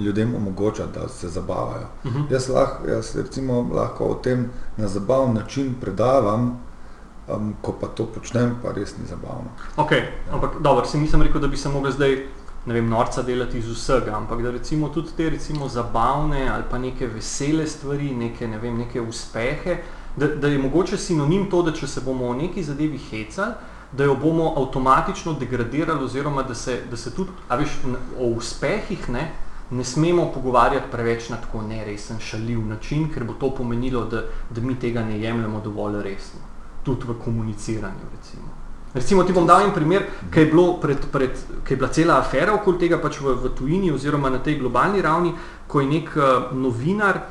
ljudem 0.04 0.34
omogoča, 0.34 0.86
da 0.86 1.08
se 1.08 1.28
zabavajo. 1.28 1.86
Uh 2.04 2.12
-huh. 2.12 2.32
Jaz, 2.32 2.48
lahko, 2.48 2.86
jaz 2.86 3.16
recimo 3.16 3.68
lahko 3.72 4.04
o 4.04 4.14
tem 4.14 4.50
na 4.76 4.88
zabaven 4.88 5.34
način 5.34 5.74
predavam, 5.80 6.60
um, 7.28 7.54
ko 7.62 7.72
pa 7.80 7.86
to 7.86 8.06
počnem, 8.06 8.56
pa 8.62 8.72
res 8.72 8.98
ni 8.98 9.06
zabavno. 9.06 9.50
Ok, 9.76 9.92
ampak 10.32 10.50
dobro, 10.60 10.84
se 10.84 10.98
nisem 10.98 11.22
rekel, 11.22 11.40
da 11.40 11.48
bi 11.48 11.56
se 11.56 11.68
mogli 11.68 11.92
zdaj 11.92 12.26
ne 12.66 12.74
vem, 12.74 12.88
norca 12.88 13.22
delati 13.22 13.58
iz 13.58 13.68
vsega, 13.68 14.16
ampak 14.16 14.42
da 14.42 14.50
recimo 14.50 14.88
tudi 14.88 15.10
te 15.16 15.30
recimo 15.30 15.68
zabavne 15.68 16.48
ali 16.48 16.62
pa 16.70 16.78
neke 16.78 17.06
vesele 17.06 17.66
stvari, 17.66 18.14
neke, 18.14 18.48
ne 18.48 18.58
vem, 18.58 18.78
neke 18.78 19.00
uspehe, 19.00 19.78
da, 20.16 20.26
da 20.26 20.48
je 20.48 20.58
mogoče 20.58 20.96
sinonim 20.96 21.50
to, 21.50 21.62
da 21.62 21.72
če 21.72 21.86
se 21.86 22.00
bomo 22.00 22.28
o 22.28 22.34
neki 22.34 22.62
zadevi 22.62 22.98
hecali, 23.10 23.54
da 23.92 24.04
jo 24.04 24.14
bomo 24.16 24.54
avtomatično 24.56 25.32
degradirali 25.40 26.04
oziroma 26.04 26.42
da 26.42 26.54
se, 26.54 26.80
da 26.90 26.96
se 26.96 27.10
tudi, 27.14 27.30
a 27.48 27.56
veš, 27.56 27.70
o 28.18 28.30
uspehih 28.36 29.08
ne, 29.10 29.30
ne 29.72 29.84
smemo 29.84 30.30
pogovarjati 30.34 30.90
preveč 30.90 31.28
na 31.28 31.36
tako 31.36 31.62
neresen, 31.62 32.20
šaljiv 32.20 32.66
način, 32.66 33.08
ker 33.14 33.24
bo 33.24 33.32
to 33.40 33.54
pomenilo, 33.54 34.04
da, 34.04 34.24
da 34.50 34.60
mi 34.60 34.74
tega 34.78 35.04
ne 35.04 35.20
jemljemo 35.20 35.60
dovolj 35.60 36.02
resno, 36.02 36.40
tudi 36.84 37.08
v 37.08 37.16
komuniciranju 37.24 38.10
recimo. 38.16 38.52
Recimo 38.94 39.24
ti 39.24 39.32
bom 39.32 39.46
dal 39.46 39.62
en 39.64 39.72
primer, 39.72 40.04
ki 40.30 40.40
je, 40.40 40.48
pred, 40.80 41.06
pred, 41.12 41.38
ki 41.64 41.72
je 41.72 41.76
bila 41.76 41.88
cela 41.88 42.18
afera 42.20 42.52
okoli 42.52 42.78
tega 42.78 42.98
pač 43.00 43.22
v, 43.24 43.32
v 43.40 43.54
tujini 43.56 43.90
oziroma 43.90 44.28
na 44.30 44.38
tej 44.38 44.58
globalni 44.60 45.00
ravni, 45.00 45.32
ko 45.66 45.80
je 45.80 45.86
nek 45.88 46.10
uh, 46.16 46.52
novinar, 46.52 47.22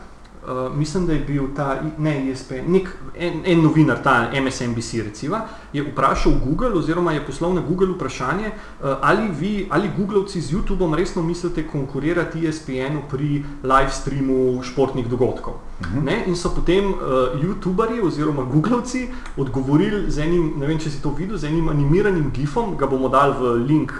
uh, 0.41 0.73
mislim, 0.73 1.05
da 1.05 1.13
je 1.13 1.19
bil 1.27 1.51
ta, 1.55 1.75
ne 1.97 2.15
ISP, 2.31 2.57
nek, 2.65 2.89
en, 3.13 3.43
en 3.45 3.61
novinar, 3.61 4.01
ta 4.01 4.31
MSNBC 4.33 5.05
recimo, 5.05 5.43
je 5.73 5.83
vprašal 5.83 6.33
Google 6.45 6.73
oziroma 6.79 7.13
je 7.13 7.25
poslal 7.25 7.53
na 7.53 7.61
Google 7.61 7.95
vprašanje, 7.95 8.47
uh, 8.47 8.89
ali 9.01 9.29
vi, 9.39 9.67
ali 9.69 9.91
Googlovci 9.97 10.41
z 10.41 10.53
YouTubeom 10.53 10.95
resno 10.95 11.23
mislite 11.23 11.67
konkurirati 11.67 12.47
ESPN-u 12.47 13.01
pri 13.09 13.43
live 13.63 13.91
streamu 13.91 14.63
športnih 14.63 15.07
dogodkov. 15.07 15.53
-huh. 15.81 16.03
ne? 16.03 16.23
In 16.27 16.35
so 16.35 16.49
potem 16.49 16.93
uh, 16.93 16.99
YouTuberji 17.43 18.01
oziroma 18.03 18.43
Googlovci 18.43 19.07
odgovorili 19.37 20.11
z 20.11 20.19
enim, 20.19 20.53
ne 20.57 20.67
vem, 20.67 20.79
če 20.79 20.89
si 20.89 21.01
to 21.01 21.13
videl, 21.17 21.37
z 21.37 21.49
enim 21.49 21.69
animiranim 21.69 22.31
gifom, 22.33 22.75
ga 22.77 22.87
bomo 22.87 23.09
dali 23.09 23.35
v 23.39 23.53
link, 23.67 23.93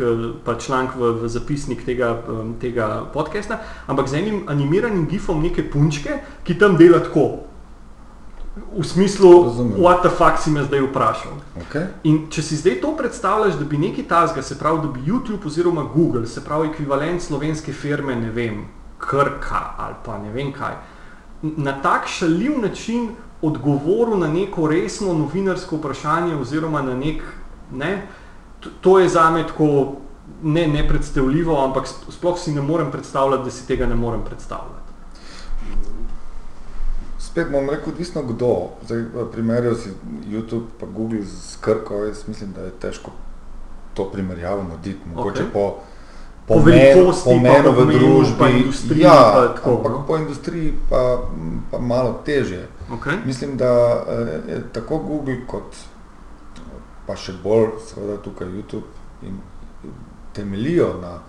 pa 0.46 0.56
članek 0.56 0.96
v, 0.96 1.14
v 1.22 1.30
zapisnik 1.30 1.86
tega, 1.86 2.16
tega 2.62 3.06
podcasta, 3.14 3.62
ampak 3.88 4.10
z 4.10 4.22
enim 4.22 4.44
animiranim 4.48 5.08
gifom 5.08 5.42
neke 5.42 5.64
punčke, 5.64 6.22
ki 6.44 6.58
tam 6.60 6.78
dela 6.78 7.02
tako. 7.04 7.51
V 8.56 8.84
smislu, 8.84 9.44
Razumem. 9.44 9.80
what 9.80 10.02
the 10.02 10.10
fuck 10.10 10.38
si 10.38 10.50
me 10.52 10.64
zdaj 10.64 10.82
vprašal. 10.82 11.32
Okay? 11.56 11.88
In 12.04 12.28
če 12.30 12.42
si 12.42 12.58
zdaj 12.60 12.82
to 12.82 12.92
predstavljaš, 12.98 13.56
da 13.56 13.66
bi 13.66 13.78
neki 13.78 14.04
tazga, 14.04 14.42
se 14.42 14.60
pravi, 14.60 14.82
da 14.82 14.88
bi 14.88 15.00
YouTube 15.08 15.48
oziroma 15.48 15.84
Google, 15.94 16.28
se 16.28 16.44
pravi, 16.44 16.68
ekvivalent 16.68 17.22
slovenske 17.22 17.74
firme, 17.74 18.16
ne 18.16 18.30
vem, 18.30 18.66
Krka 19.00 19.76
ali 19.78 19.96
pa 20.06 20.18
ne 20.18 20.32
vem 20.32 20.52
kaj, 20.54 20.76
na 21.42 21.82
tak 21.82 22.08
šaljiv 22.08 22.60
način 22.62 23.10
odgovoril 23.42 24.20
na 24.20 24.28
neko 24.28 24.68
resno 24.68 25.14
novinarsko 25.14 25.80
vprašanje 25.80 26.36
oziroma 26.36 26.82
na 26.82 26.94
nek, 26.96 27.24
ne, 27.72 28.08
to, 28.60 28.70
to 28.82 29.00
je 29.00 29.10
zame 29.10 29.48
tako 29.48 29.96
ne 30.44 30.68
nepredstavljivo, 30.68 31.64
ampak 31.66 31.88
sploh 31.88 32.40
si 32.40 32.52
ne 32.52 32.62
morem 32.62 32.92
predstavljati, 32.92 33.44
da 33.44 33.52
si 33.52 33.68
tega 33.68 33.86
ne 33.86 33.96
morem 33.96 34.22
predstavljati. 34.26 34.91
Spet 37.32 37.48
bom 37.52 37.70
rekel, 37.70 37.94
odvisno 37.94 38.24
kdo. 38.28 38.70
Zdaj, 38.86 39.06
primerjal 39.32 39.76
si 39.76 39.94
YouTube 40.28 40.76
pa 40.80 40.86
Google 40.86 41.24
z 41.24 41.58
Krko, 41.62 42.04
jaz 42.04 42.28
mislim, 42.28 42.52
da 42.52 42.62
je 42.62 42.72
težko 42.72 43.12
to 43.94 44.10
primerjavo 44.12 44.64
narediti. 44.64 45.00
Mogoče 45.16 45.44
Okej. 45.44 45.54
po 45.54 45.80
po 46.48 46.60
velikosti, 46.60 47.30
pomenu 47.30 47.72
v 47.72 47.86
družbi, 47.86 49.00
ja, 49.00 49.54
ampak 49.64 49.92
po 50.08 50.18
industriji 50.18 50.74
pa, 50.90 51.24
pa 51.72 51.80
malo 51.80 52.22
teže. 52.26 52.68
Okay. 52.92 53.26
Mislim, 53.26 53.58
da 53.58 53.70
je 54.48 54.64
tako 54.74 54.98
Google 54.98 55.46
kot 55.48 55.76
pa 57.08 57.16
še 57.16 57.34
bolj 57.44 57.78
seveda 57.88 58.18
tukaj 58.24 58.48
YouTube 58.48 58.88
in 59.24 59.40
temeljijo 60.34 60.94
na 61.02 61.20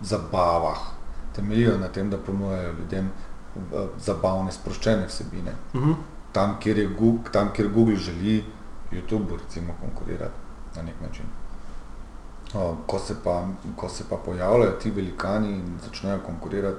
zabavah, 0.00 0.80
temeljijo 1.36 1.78
na 1.78 1.88
tem, 1.88 2.10
da 2.10 2.18
ponujajo 2.18 2.74
ljudem 2.78 3.10
zabavne, 3.98 4.52
sproščene 4.52 5.06
vsebine. 5.06 5.52
Uh 5.74 5.82
-huh. 5.82 5.94
tam, 6.32 6.56
kjer 6.60 6.88
Google, 6.98 7.32
tam, 7.32 7.52
kjer 7.52 7.68
Google 7.68 7.96
želi 7.96 8.44
YouTube 8.92 9.38
recimo 9.42 9.74
konkurirati 9.80 10.34
na 10.76 10.82
nek 10.82 11.00
način. 11.00 11.24
O, 12.54 12.76
ko, 12.86 12.98
se 12.98 13.14
pa, 13.24 13.48
ko 13.76 13.88
se 13.88 14.04
pa 14.10 14.16
pojavljajo 14.16 14.70
ti 14.70 14.90
velikani 14.90 15.52
in 15.52 15.78
začnejo 15.84 16.18
konkurirati 16.26 16.78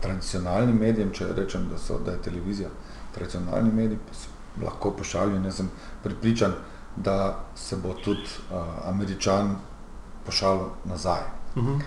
tradicionalnim 0.00 0.76
medijem, 0.76 1.10
če 1.12 1.26
rečem, 1.36 1.68
da, 1.68 1.78
so, 1.78 1.98
da 1.98 2.10
je 2.10 2.22
televizija 2.22 2.68
tradicionalni 3.14 3.72
medij, 3.72 3.98
pa 4.08 4.14
se 4.14 4.28
lahko 4.64 4.90
pošalijo. 4.90 5.42
Jaz 5.44 5.56
sem 5.56 5.70
pripričan, 6.02 6.52
da 6.96 7.44
se 7.54 7.76
bo 7.76 7.94
tudi 8.04 8.28
uh, 8.50 8.88
američan 8.88 9.56
pošalil 10.26 10.68
nazaj. 10.84 11.20
Uh 11.56 11.64
-huh. 11.64 11.80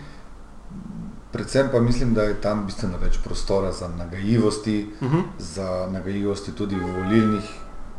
Predvsem 1.35 1.67
pa 1.71 1.79
mislim, 1.79 2.13
da 2.13 2.23
je 2.23 2.41
tam 2.41 2.65
bistveno 2.65 2.97
več 2.97 3.17
prostora 3.23 3.71
za 3.71 3.87
nagajivosti, 3.87 4.91
uh 5.01 5.11
-huh. 5.11 5.23
za 5.39 5.87
nagajivosti 5.91 6.51
tudi 6.51 6.75
v 6.75 6.91
volilnih 6.97 7.49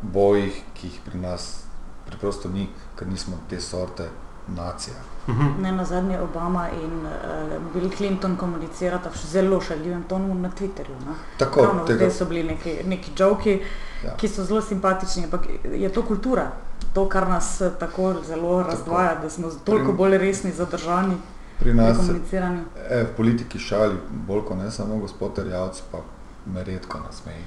bojih, 0.02 0.62
ki 0.74 0.86
jih 0.86 1.00
pri 1.04 1.18
nas 1.18 1.60
preprosto 2.06 2.48
ni, 2.48 2.68
ker 2.98 3.08
nismo 3.08 3.36
te 3.50 3.60
sorte 3.60 4.08
nacija. 4.48 4.94
Uh 5.26 5.34
-huh. 5.34 5.60
Ne 5.62 5.72
na 5.72 5.84
zadnje 5.84 6.20
Obama 6.20 6.68
in 6.70 7.06
uh, 7.06 7.72
Bill 7.74 7.90
Clinton 7.96 8.36
komunicirata 8.36 9.08
v 9.10 9.26
zelo 9.26 9.60
šaljivem 9.60 10.02
tonu 10.02 10.34
na 10.34 10.50
Twitterju. 10.50 10.96
Ne? 11.06 11.14
Tako, 11.38 11.60
Ravno 11.62 11.84
tega- 11.84 12.10
so 12.10 12.24
bili 12.24 12.42
neki, 12.42 12.78
neki 12.84 13.10
joki, 13.18 13.60
Ja. 14.04 14.16
ki 14.16 14.28
so 14.28 14.44
zelo 14.44 14.60
simpatični, 14.62 15.24
ampak 15.24 15.40
je 15.74 15.92
to 15.92 16.02
kultura. 16.02 16.52
To, 16.92 17.08
kar 17.08 17.28
nas 17.28 17.62
tako 17.78 18.14
zelo 18.26 18.62
razdvaja, 18.62 19.14
da 19.22 19.30
smo 19.30 19.50
toliko 19.64 19.92
bolj 19.92 20.18
resni, 20.18 20.52
zadržani 20.52 21.16
Pri 21.58 21.74
nas 21.74 21.96
se 21.96 22.02
komuniciranju. 22.02 22.62
e, 22.90 23.02
v 23.02 23.16
politiki 23.16 23.58
šali 23.58 23.94
bolj 24.26 24.44
kot 24.44 24.58
ne 24.58 24.70
samo 24.70 24.96
gospod 24.96 25.34
Terjavc, 25.34 25.80
pa 25.92 25.98
me 26.46 26.64
redko 26.64 26.98
nasmeji. 27.00 27.44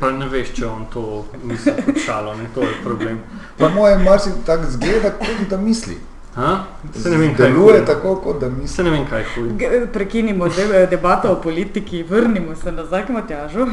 Pa 0.00 0.10
ne 0.10 0.28
veš, 0.28 0.50
če 0.52 0.66
on 0.66 0.86
to 0.92 1.04
misli 1.42 1.72
kot 1.86 1.98
šalo, 1.98 2.34
ne, 2.34 2.48
to 2.54 2.62
je 2.62 2.74
problem. 2.84 3.20
Po 3.58 3.68
mojem 3.68 4.02
marsi 4.02 4.30
tako 4.46 4.70
zgleda, 4.70 5.10
kot 5.12 5.48
da 5.50 5.56
misli. 5.56 5.96
Ha? 6.34 6.64
Se 6.94 7.10
ne 7.10 7.16
vem, 7.16 7.34
kaj 7.34 7.46
je 7.46 7.52
Deluje 7.52 7.72
huje. 7.72 7.86
tako, 7.86 8.16
kot 8.16 8.40
da 8.40 8.48
misli. 8.48 8.68
Se 8.68 8.82
ne 8.82 8.90
vem, 8.90 9.06
kaj. 9.06 9.24
G- 9.56 9.86
Prekinimo 9.92 10.48
de, 10.48 10.86
debato 10.86 11.32
o 11.32 11.40
politiki, 11.42 12.02
vrnimo 12.02 12.56
se 12.56 12.72
nazaj 12.72 13.06
k 13.06 13.08
Matjažu. 13.08 13.66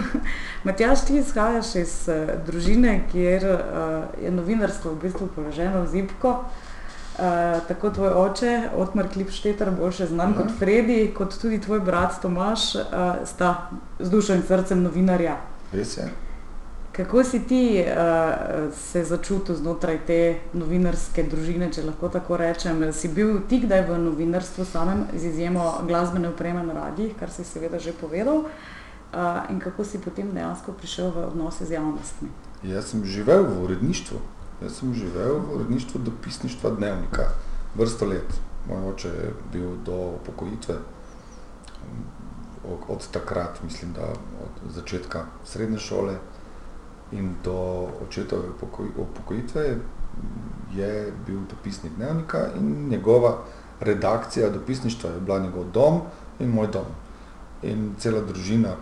Matjaž, 0.63 1.01
ti 1.01 1.17
izhajaš 1.17 1.75
iz 1.75 1.93
uh, 2.07 2.15
družine, 2.45 3.03
kjer 3.11 3.45
uh, 3.45 3.59
je 4.23 4.31
novinarstvo 4.31 4.91
v 4.91 5.01
bistvu 5.01 5.27
položeno 5.35 5.83
v 5.83 5.87
zipko. 5.87 6.29
Uh, 6.29 6.66
tako 7.67 7.89
tvoj 7.89 8.09
oče, 8.09 8.69
Otmar 8.77 9.09
Klipšteter, 9.13 9.71
bolj 9.73 9.95
še 10.01 10.07
znan 10.11 10.35
Aha. 10.35 10.43
kot 10.43 10.53
Fredi, 10.59 10.99
kot 11.17 11.33
tudi 11.41 11.57
tvoj 11.61 11.81
brat 11.81 12.21
Tomaš, 12.21 12.75
uh, 12.77 13.25
sta 13.25 13.71
z 13.99 14.09
dušo 14.13 14.37
in 14.37 14.45
srcem 14.45 14.83
novinarja. 14.85 15.39
Res 15.73 15.97
je. 15.97 16.05
Kako 16.97 17.23
si 17.23 17.39
ti 17.49 17.61
uh, 17.81 18.69
se 18.73 19.03
začutil 19.05 19.57
znotraj 19.57 19.99
te 20.05 20.19
novinarske 20.57 21.25
družine, 21.29 21.71
če 21.73 21.85
lahko 21.85 22.09
tako 22.13 22.37
rečem? 22.37 22.85
Si 22.93 23.09
bil 23.09 23.41
ti 23.49 23.61
kdaj 23.65 23.85
v 23.89 23.99
novinarstvu 24.05 24.65
samem, 24.65 25.05
z 25.13 25.33
izjemo 25.33 25.67
glasbene 25.89 26.29
opreme 26.29 26.65
na 26.65 26.73
radijih, 26.73 27.17
kar 27.19 27.33
si 27.33 27.45
seveda 27.45 27.81
že 27.81 27.97
povedal, 27.97 28.45
uh, 28.45 29.45
in 29.49 29.61
kako 29.61 29.85
si 29.85 30.01
potem 30.01 30.33
dejansko 30.33 30.73
prišel 30.77 31.13
v 31.13 31.27
odnose 31.29 31.65
z 31.65 31.77
javnostmi? 31.77 32.33
Jaz 32.65 32.93
sem 32.93 33.05
živel 33.05 33.45
v 33.45 33.61
uredništvu. 33.65 34.21
Jaz 34.57 34.79
sem 34.79 34.93
živel 34.93 35.37
v 35.37 35.55
uredništvu 35.55 35.99
dopisništva 36.01 36.69
dnevnika 36.69 37.27
vrsto 37.75 38.05
let. 38.05 38.39
Moj 38.69 38.89
oče 38.89 39.07
je 39.07 39.33
bil 39.53 39.75
do 39.85 39.97
upokojitve, 40.21 40.75
od, 42.65 42.79
od 42.87 43.07
takrat, 43.11 43.61
mislim, 43.63 43.93
da 43.93 44.07
od 44.45 44.73
začetka 44.73 45.25
srednje 45.45 45.77
šole 45.77 46.15
in 47.11 47.35
do 47.43 47.87
očetove 48.07 48.49
upokoj, 48.49 48.89
upokojitve 48.97 49.77
je 50.73 51.13
bil 51.25 51.39
dopisnik 51.49 51.93
dnevnika 51.93 52.47
in 52.55 52.89
njegova 52.89 53.37
redakcija 53.79 54.49
dopisništva 54.49 55.09
je 55.09 55.19
bila 55.19 55.39
njegov 55.39 55.71
dom 55.73 56.01
in 56.39 56.49
moj 56.49 56.67
dom. 56.67 56.85
In 57.61 57.93
cela 57.99 58.21
družina, 58.21 58.73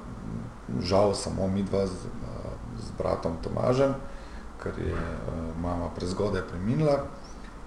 žal 0.82 1.14
samo 1.14 1.48
mi 1.48 1.64
dva 1.64 1.88
z, 1.88 1.92
z 2.80 2.92
bratom 2.98 3.38
Tomažem, 3.44 3.94
ker 4.63 4.74
je 4.80 4.94
uh, 4.94 5.62
mama 5.62 5.89
prezgodaj 5.96 6.41
preminila, 6.48 7.00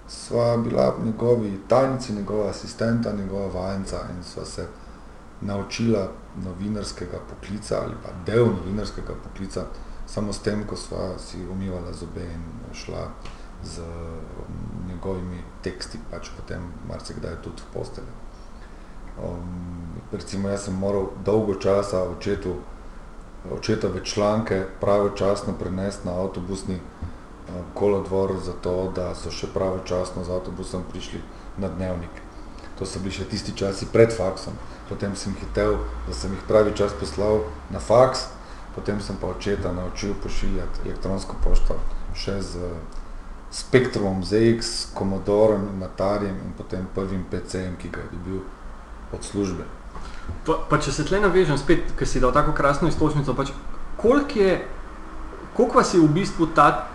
sva 0.08 0.56
bila 0.56 0.94
njegovi 1.04 1.60
tajnici, 1.68 2.12
njegova 2.12 2.50
asistenta, 2.50 3.12
njegova 3.12 3.46
vajenca 3.60 3.96
in 4.16 4.22
sva 4.24 4.44
se 4.44 4.66
naučila 5.40 6.08
novinarskega 6.44 7.18
poklica 7.30 7.80
ali 7.82 7.94
pa 8.02 8.10
del 8.26 8.46
novinarskega 8.46 9.14
poklica, 9.24 9.64
samo 10.06 10.32
s 10.32 10.38
tem, 10.38 10.66
ko 10.66 10.76
sva 10.76 11.18
si 11.18 11.46
umivala 11.50 11.92
zobe 11.92 12.24
in 12.24 12.74
šla 12.74 13.08
z 13.64 13.80
um, 13.80 14.88
njegovimi 14.88 15.42
teksti, 15.62 15.98
pač 16.10 16.30
potem 16.36 16.72
marsikdaj 16.88 17.42
tudi 17.42 17.62
v 17.62 17.74
posteljo. 17.74 18.14
Um, 19.18 19.98
recimo 20.12 20.48
jaz 20.48 20.64
sem 20.64 20.74
moral 20.74 21.10
dolgo 21.24 21.54
časa 21.54 22.02
očetu, 22.02 22.54
očetove 23.52 24.04
članke 24.04 24.64
pravočasno 24.80 25.52
prenesti 25.58 26.08
na 26.08 26.14
avtobusni 26.20 26.74
uh, 26.74 27.54
kolodvor, 27.74 28.32
zato 28.44 28.92
da 28.94 29.14
so 29.14 29.30
še 29.30 29.50
pravočasno 29.54 30.24
z 30.24 30.30
avtobusom 30.30 30.84
prišli 30.92 31.20
na 31.58 31.68
dnevnik. 31.68 32.22
To 32.78 32.86
so 32.86 33.00
bili 33.02 33.14
še 33.14 33.26
tisti 33.30 33.54
časi 33.56 33.88
pred 33.92 34.14
faksom. 34.14 34.54
Potem 34.88 35.16
sem 35.16 35.34
hitel, 35.40 35.78
da 36.06 36.14
sem 36.14 36.32
jih 36.32 36.44
pravi 36.48 36.74
čas 36.76 36.94
poslal 37.00 37.42
na 37.70 37.80
faks, 37.82 38.28
potem 38.74 39.00
sem 39.00 39.16
pa 39.20 39.32
očeta 39.34 39.72
naučil 39.72 40.14
pošiljati 40.22 40.86
elektronsko 40.86 41.36
pošto 41.44 41.78
še 42.14 42.38
z 42.42 42.70
Spektrumom 43.50 44.20
ZX, 44.24 44.92
Commodorem 44.92 45.68
in 45.72 45.82
Atarijem 45.82 46.36
in 46.44 46.52
potem 46.56 46.84
prvim 46.94 47.24
PC-jem, 47.30 47.78
ki 47.80 47.88
ga 47.88 48.04
je 48.04 48.12
dobil 48.12 48.40
od 49.12 49.24
službe. 49.24 49.77
Pa, 50.46 50.58
pa 50.68 50.78
če 50.78 50.92
se 50.92 51.04
tle 51.04 51.20
navežem 51.20 51.58
spet, 51.58 51.92
ker 51.96 52.08
si 52.08 52.20
dal 52.20 52.32
tako 52.32 52.52
krasno 52.56 52.88
istočnico, 52.88 53.34
pač 53.34 53.52
koliko 53.96 54.38
je, 54.38 54.54
koliko 55.56 55.78
vas 55.78 55.94
je 55.94 56.00
v 56.00 56.08
bistvu 56.14 56.48
ta 56.56 56.88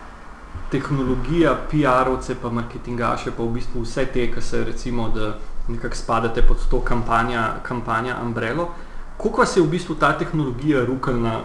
tehnologija, 0.71 1.53
PR-ovce, 1.71 2.35
pa 2.41 2.49
marketingaše, 2.49 3.33
pa 3.37 3.43
v 3.43 3.59
bistvu 3.59 3.83
vse 3.83 4.05
te, 4.13 4.27
ki 4.33 4.41
se 4.41 4.63
recimo, 4.63 5.09
da 5.13 5.35
nekako 5.67 5.95
spadate 5.95 6.41
pod 6.47 6.63
to 6.69 6.81
kampanja, 6.81 7.59
kampanja 7.63 8.17
Umbrello, 8.23 8.69
koliko 9.17 9.41
vas 9.41 9.57
je 9.57 9.63
v 9.63 9.69
bistvu 9.69 9.95
ta 9.95 10.13
tehnologija 10.17 10.85
rukalna 10.85 11.41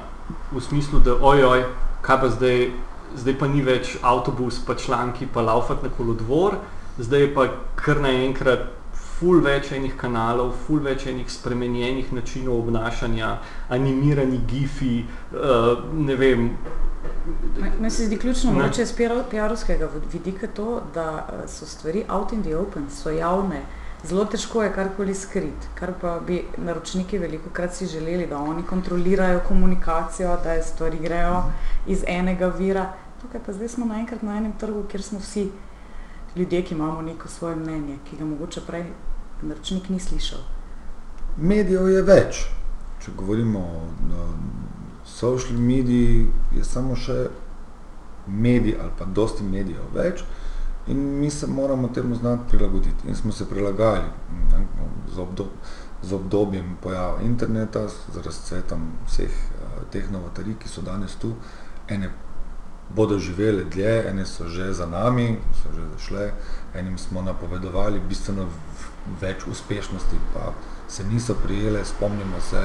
v 0.53 0.61
smislu, 0.61 1.01
da 1.05 1.17
ojoj, 1.21 1.67
kaj 2.03 2.21
pa 2.21 2.29
zdaj, 2.29 2.71
zdaj 3.17 3.39
pa 3.39 3.49
ni 3.49 3.63
več 3.63 3.97
avtobus, 4.03 4.61
pa 4.67 4.75
članki, 4.75 5.27
pa 5.27 5.45
laufat 5.45 5.83
na 5.83 5.93
kolodvor, 5.97 6.59
zdaj 6.99 7.21
je 7.21 7.35
pa 7.35 7.47
kar 7.77 8.01
naenkrat 8.01 8.78
ful 9.19 9.41
več 9.43 9.73
enih 9.75 9.97
kanalov, 9.99 10.53
ful 10.67 10.83
več 10.85 11.07
enih 11.11 11.31
spremenjenih 11.31 12.13
načinov 12.15 12.61
obnašanja, 12.63 13.33
animirani 13.75 14.39
gifi, 14.47 15.01
uh, 15.33 15.73
ne 15.95 16.17
vem. 16.17 16.53
Meni 17.59 17.91
se 17.91 18.07
zdi 18.07 18.19
ključno 18.19 18.53
mogoče 18.53 18.83
iz 18.83 18.93
PR-ovskega 18.99 19.89
vidika 20.13 20.47
to, 20.55 20.81
da 20.95 21.09
eh, 21.19 21.45
so 21.49 21.67
stvari 21.67 22.05
out 22.09 22.33
in 22.33 22.43
the 22.43 22.57
open, 22.57 22.89
so 22.91 23.11
javne. 23.11 23.63
Zelo 24.05 24.25
težko 24.31 24.63
je 24.63 24.73
karkoli 24.75 25.15
skriti, 25.15 25.71
kar 25.75 25.93
pa 26.01 26.19
bi 26.27 26.43
naročniki 26.57 27.19
veliko 27.19 27.51
krat 27.51 27.75
si 27.75 27.87
želeli, 27.87 28.27
da 28.27 28.39
oni 28.39 28.63
kontrolirajo 28.63 29.41
komunikacijo, 29.49 30.37
da 30.45 30.63
stvari 30.63 30.99
grejo 31.03 31.43
iz 31.87 32.05
enega 32.07 32.47
vira. 32.47 32.93
Tukaj 33.23 33.41
pa 33.47 33.53
zdaj 33.53 33.69
smo 33.69 33.87
naenkrat 33.87 34.23
na 34.23 34.37
enem 34.39 34.53
trgu, 34.59 34.85
kjer 34.91 35.03
smo 35.03 35.19
vsi 35.19 35.49
ljudje, 36.39 36.63
ki 36.65 36.75
imamo 36.75 37.03
neko 37.03 37.29
svoje 37.29 37.57
mnenje, 37.57 37.99
ki 38.11 38.17
ga 38.17 38.25
mogoče 38.25 38.61
prej 38.67 38.85
naročnik 39.43 39.89
ni 39.89 40.01
slišal. 40.01 40.41
Medijev 41.37 41.89
je 41.89 42.03
več. 42.03 42.47
Če 43.03 43.13
govorimo 43.17 43.59
o 43.59 43.83
o 44.19 44.27
social 45.05 45.59
mediji, 45.59 46.27
je 46.57 46.65
samo 46.65 46.97
še 46.97 47.29
medij 48.27 48.77
ali 48.81 48.91
pa 48.99 49.05
dosti 49.05 49.45
medijev 49.45 49.95
več 49.95 50.25
in 50.89 50.99
mi 51.21 51.31
se 51.31 51.47
moramo 51.47 51.89
temu 51.89 52.15
znati 52.15 52.49
prilagoditi. 52.51 53.09
In 53.09 53.15
smo 53.15 53.33
se 53.33 53.49
prilagajali 53.49 54.09
z, 55.15 55.19
obdob, 55.21 55.47
z 56.03 56.13
obdobjem 56.15 56.77
pojava 56.83 57.21
interneta, 57.23 57.89
z 57.89 58.23
razcvetom 58.25 58.87
vseh 59.07 59.31
uh, 59.31 59.83
teh 59.93 60.11
novatarij, 60.11 60.57
ki 60.59 60.69
so 60.69 60.83
danes 60.83 61.17
tu, 61.21 61.35
ene 61.89 62.09
bodo 62.95 63.19
živele 63.19 63.65
dlje, 63.65 64.05
ene 64.11 64.27
so 64.27 64.49
že 64.49 64.73
za 64.73 64.87
nami, 64.87 65.39
so 65.63 65.73
že 65.77 65.83
zašle, 65.99 66.31
enim 66.75 66.99
smo 66.99 67.23
napovedovali 67.23 68.01
bistveno 68.01 68.47
več 69.21 69.47
uspešnosti, 69.47 70.17
pa 70.35 70.53
se 70.89 71.05
niso 71.05 71.35
prijele, 71.35 71.85
spomnimo 71.85 72.41
se. 72.51 72.63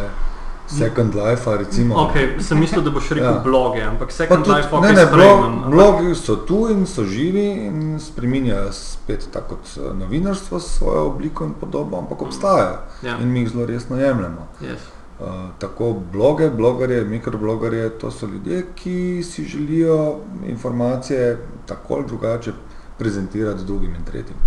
Second 0.67 1.15
Life, 1.15 1.57
recimo. 1.57 1.95
Okay, 1.95 2.39
sem 2.39 2.59
mislil, 2.59 2.81
da 2.81 2.91
boš 2.91 3.09
rekel 3.09 3.33
ja. 3.33 3.41
bloge, 3.43 3.81
ampak 3.83 4.11
Second 4.11 4.45
tudi, 4.45 4.57
Life, 4.57 4.69
okay, 4.71 4.93
ne, 4.93 4.93
ne, 4.93 5.05
blog, 5.11 5.71
blogi 5.71 6.15
so 6.15 6.35
tu 6.35 6.69
in 6.71 6.85
so 6.87 7.03
živi 7.03 7.67
in 7.67 7.99
spreminjajo 7.99 8.71
spet 8.71 9.27
tako 9.33 9.55
kot 9.55 9.75
eh, 9.77 9.93
novinarstvo 9.99 10.59
svojo 10.59 11.05
obliko 11.11 11.43
in 11.43 11.53
podobo, 11.59 11.97
ampak 11.97 12.21
obstajajo 12.21 12.79
ja. 13.03 13.17
in 13.19 13.27
mi 13.27 13.39
jih 13.39 13.49
zelo 13.49 13.65
resno 13.65 13.99
jemljemo. 13.99 14.47
Yes. 14.61 14.92
Uh, 15.19 15.27
tako 15.59 16.01
bloge, 16.11 16.49
blogerje, 16.49 17.03
mikroblogerje, 17.05 17.89
to 17.89 18.11
so 18.11 18.25
ljudje, 18.27 18.65
ki 18.75 19.23
si 19.23 19.43
želijo 19.43 20.19
informacije 20.47 21.37
tako 21.65 21.93
ali 21.93 22.07
drugače 22.07 22.51
prezentirati 22.97 23.65
drugim 23.65 23.95
in 23.95 24.03
tretjim 24.03 24.37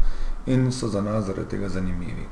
in 0.46 0.72
so 0.72 0.88
za 0.88 1.00
nas 1.00 1.24
zaradi 1.24 1.48
tega 1.48 1.68
zanimivi. 1.68 2.26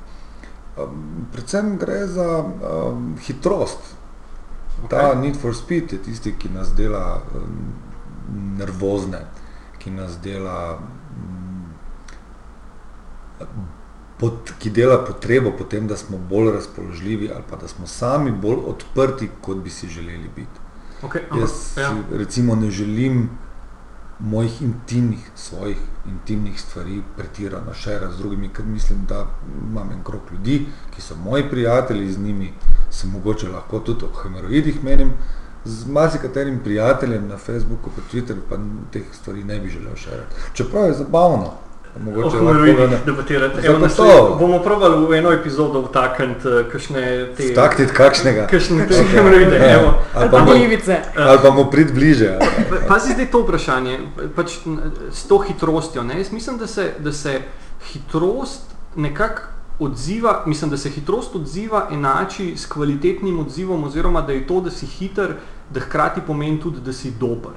Um, 0.77 1.27
predvsem 1.33 1.77
gre 1.79 2.07
za 2.07 2.45
um, 2.45 3.17
hitrost. 3.27 3.79
Okay. 4.85 4.89
Ta 4.89 5.15
need 5.15 5.37
for 5.41 5.55
speed 5.55 5.93
je 5.93 6.03
tisti, 6.03 6.35
ki 6.39 6.49
nas 6.49 6.75
dela 6.75 7.23
um, 7.35 7.73
nervozne, 8.59 9.21
ki 9.79 9.91
nas 9.91 10.19
dela, 10.23 10.79
um, 13.41 13.69
pot, 14.19 14.53
ki 14.59 14.71
dela 14.71 14.99
potrebo 15.05 15.53
po 15.59 15.65
tem, 15.65 15.87
da 15.87 15.97
smo 15.97 16.19
bolj 16.19 16.53
razpoložljivi 16.53 17.31
ali 17.35 17.43
pa 17.51 17.57
da 17.57 17.69
smo 17.69 17.87
sami 17.87 18.31
bolj 18.31 18.59
odprti, 18.67 19.31
kot 19.41 19.57
bi 19.57 19.71
si 19.71 19.89
želeli 19.89 20.31
biti. 20.37 20.61
Okay, 21.03 21.41
Jaz 21.41 21.51
si, 21.51 21.81
ja. 21.81 21.95
recimo 22.13 22.55
ne 22.55 22.71
želim 22.71 23.31
mojih 24.19 24.63
intimnih, 24.63 25.31
svojih 25.35 25.77
intimnih 26.07 26.61
stvari 26.61 27.03
pretirano 27.17 27.75
šera 27.75 28.11
z 28.13 28.19
drugimi, 28.19 28.49
ker 28.49 28.65
mislim, 28.65 28.99
da 29.09 29.27
imam 29.71 29.93
en 29.93 30.05
krok 30.05 30.23
ljudi, 30.33 30.67
ki 30.95 31.03
so 31.03 31.17
moji 31.17 31.51
prijatelji, 31.51 32.13
z 32.13 32.19
njimi 32.19 32.53
se 32.91 33.07
mogoče 33.07 33.49
lahko 33.49 33.79
tudi 33.79 34.05
o 34.05 34.23
hemeroidih 34.23 34.85
menim, 34.85 35.13
z 35.65 35.87
marsikaterim 35.87 36.61
prijateljem 36.65 37.29
na 37.29 37.37
Facebooku, 37.37 37.91
pa 37.97 38.03
Twitterju 38.13 38.41
pa 38.49 38.57
teh 38.93 39.03
stvari 39.13 39.45
ne 39.45 39.61
bi 39.61 39.69
želel 39.69 39.97
šerati. 39.97 40.35
Čeprav 40.53 40.87
je 40.87 40.95
zabavno, 40.95 41.53
Mogoče 42.01 42.37
lahko 42.37 42.87
ne 42.91 42.99
debatirate. 43.07 43.67
Evo, 43.67 43.79
naslednjo, 43.79 44.37
bomo 44.41 44.59
probali 44.59 45.07
v 45.07 45.19
eno 45.19 45.33
epizodo 45.33 45.81
vtakniti 45.81 46.49
uh, 46.49 46.67
kakšne 46.73 47.03
te... 47.37 47.47
Vtakniti 47.53 47.95
kakšnega? 47.95 48.47
Kakšne 48.51 48.87
te 48.89 49.05
hemoroide, 49.13 49.59
okay. 49.59 49.75
evo. 49.75 49.95
Ali 50.15 50.31
pa, 50.31 50.39
mu, 50.45 50.53
ali 51.17 51.39
pa 51.43 51.51
mu 51.51 51.71
prid 51.71 51.95
bliže. 51.95 52.35
Pazi 52.89 53.15
zdaj 53.15 53.31
to 53.31 53.45
vprašanje, 53.47 53.99
pač 54.37 54.59
s 55.13 55.27
to 55.31 55.39
hitrostjo. 55.39 56.03
Ne? 56.03 56.19
Jaz 56.19 56.33
mislim, 56.33 56.59
da 56.59 56.67
se, 56.67 56.91
da 56.99 57.13
se 57.13 57.41
hitrost 57.93 58.75
nekako 58.97 59.55
odziva, 59.79 60.43
mislim, 60.47 60.71
da 60.71 60.77
se 60.77 60.91
hitrost 60.91 61.37
odziva 61.37 61.89
enači 61.93 62.57
s 62.57 62.67
kvalitetnim 62.67 63.39
odzivom 63.41 63.85
oziroma 63.85 64.23
da 64.23 64.33
je 64.33 64.47
to, 64.47 64.61
da 64.61 64.71
si 64.71 64.87
hiter, 64.87 65.35
da 65.71 65.81
hkrati 65.81 66.21
pomeni 66.27 66.61
tudi, 66.61 66.81
da 66.81 66.93
si 66.93 67.11
dober. 67.21 67.53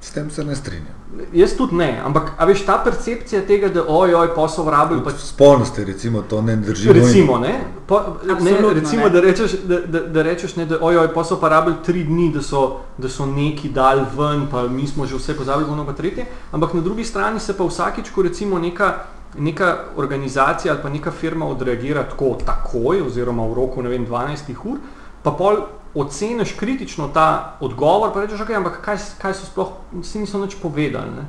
S 0.00 0.10
tem 0.10 0.30
se 0.30 0.44
ne 0.44 0.56
strinjam. 0.56 0.94
Jaz 1.32 1.56
tudi 1.56 1.74
ne, 1.74 1.88
ampak 2.04 2.30
veš 2.46 2.62
ta 2.66 2.76
percepcija 2.84 3.40
tega, 3.46 3.68
da 3.72 3.82
ojoj, 3.88 4.28
posel 4.34 4.68
rabijo. 4.70 5.00
Pač... 5.04 5.24
Spolnosti, 5.32 5.84
recimo, 5.84 6.22
to 6.22 6.42
ne 6.42 6.56
drži. 6.56 6.92
Recimo, 6.92 7.38
ne? 7.38 7.54
Po, 7.86 8.00
ne, 8.24 8.54
recimo 8.74 9.08
ne. 9.08 9.10
Da, 9.10 9.20
rečeš, 9.20 9.56
da, 9.66 9.80
da, 9.80 10.00
da 10.00 10.22
rečeš, 10.22 10.54
ne, 10.56 10.66
da 10.66 10.78
ojoj, 10.80 11.08
posel 11.14 11.40
pa 11.40 11.48
rabijo 11.48 11.80
tri 11.84 12.04
dni, 12.04 12.28
da 12.34 12.42
so, 12.42 12.80
da 12.98 13.08
so 13.08 13.26
neki 13.26 13.72
dal 13.74 14.04
ven, 14.16 14.46
pa 14.50 14.68
mi 14.68 14.86
smo 14.86 15.06
že 15.06 15.18
vse 15.18 15.36
pozabili, 15.36 15.70
ono 15.70 15.86
pa 15.86 15.92
tretje. 15.92 16.26
Ampak 16.52 16.74
na 16.74 16.80
drugi 16.80 17.04
strani 17.04 17.40
se 17.40 17.56
pa 17.56 17.64
vsakič, 17.64 18.12
ko 18.14 18.22
recimo 18.22 18.58
neka, 18.58 18.92
neka 19.38 19.76
organizacija 19.96 20.74
ali 20.74 20.82
pa 20.82 20.88
neka 20.88 21.10
firma 21.10 21.48
odreagira 21.48 22.04
tako 22.04 22.36
takoj 22.46 23.02
oziroma 23.06 23.48
v 23.48 23.54
roku, 23.54 23.82
ne 23.82 23.88
vem, 23.88 24.06
12 24.06 24.54
ur, 24.64 24.78
pa 25.22 25.32
pol 25.32 25.64
oceniš 25.94 26.52
kritično 26.52 27.08
ta 27.14 27.56
odgovor, 27.60 28.12
pa 28.12 28.20
rečeš, 28.20 28.40
okay, 28.40 28.56
ampak 28.56 28.80
kaj, 28.84 28.96
kaj 29.22 29.34
so 29.34 29.46
sploh, 29.46 29.72
si 30.02 30.18
niso 30.18 30.38
nič 30.38 30.56
povedali. 30.62 31.10
Ne? 31.16 31.26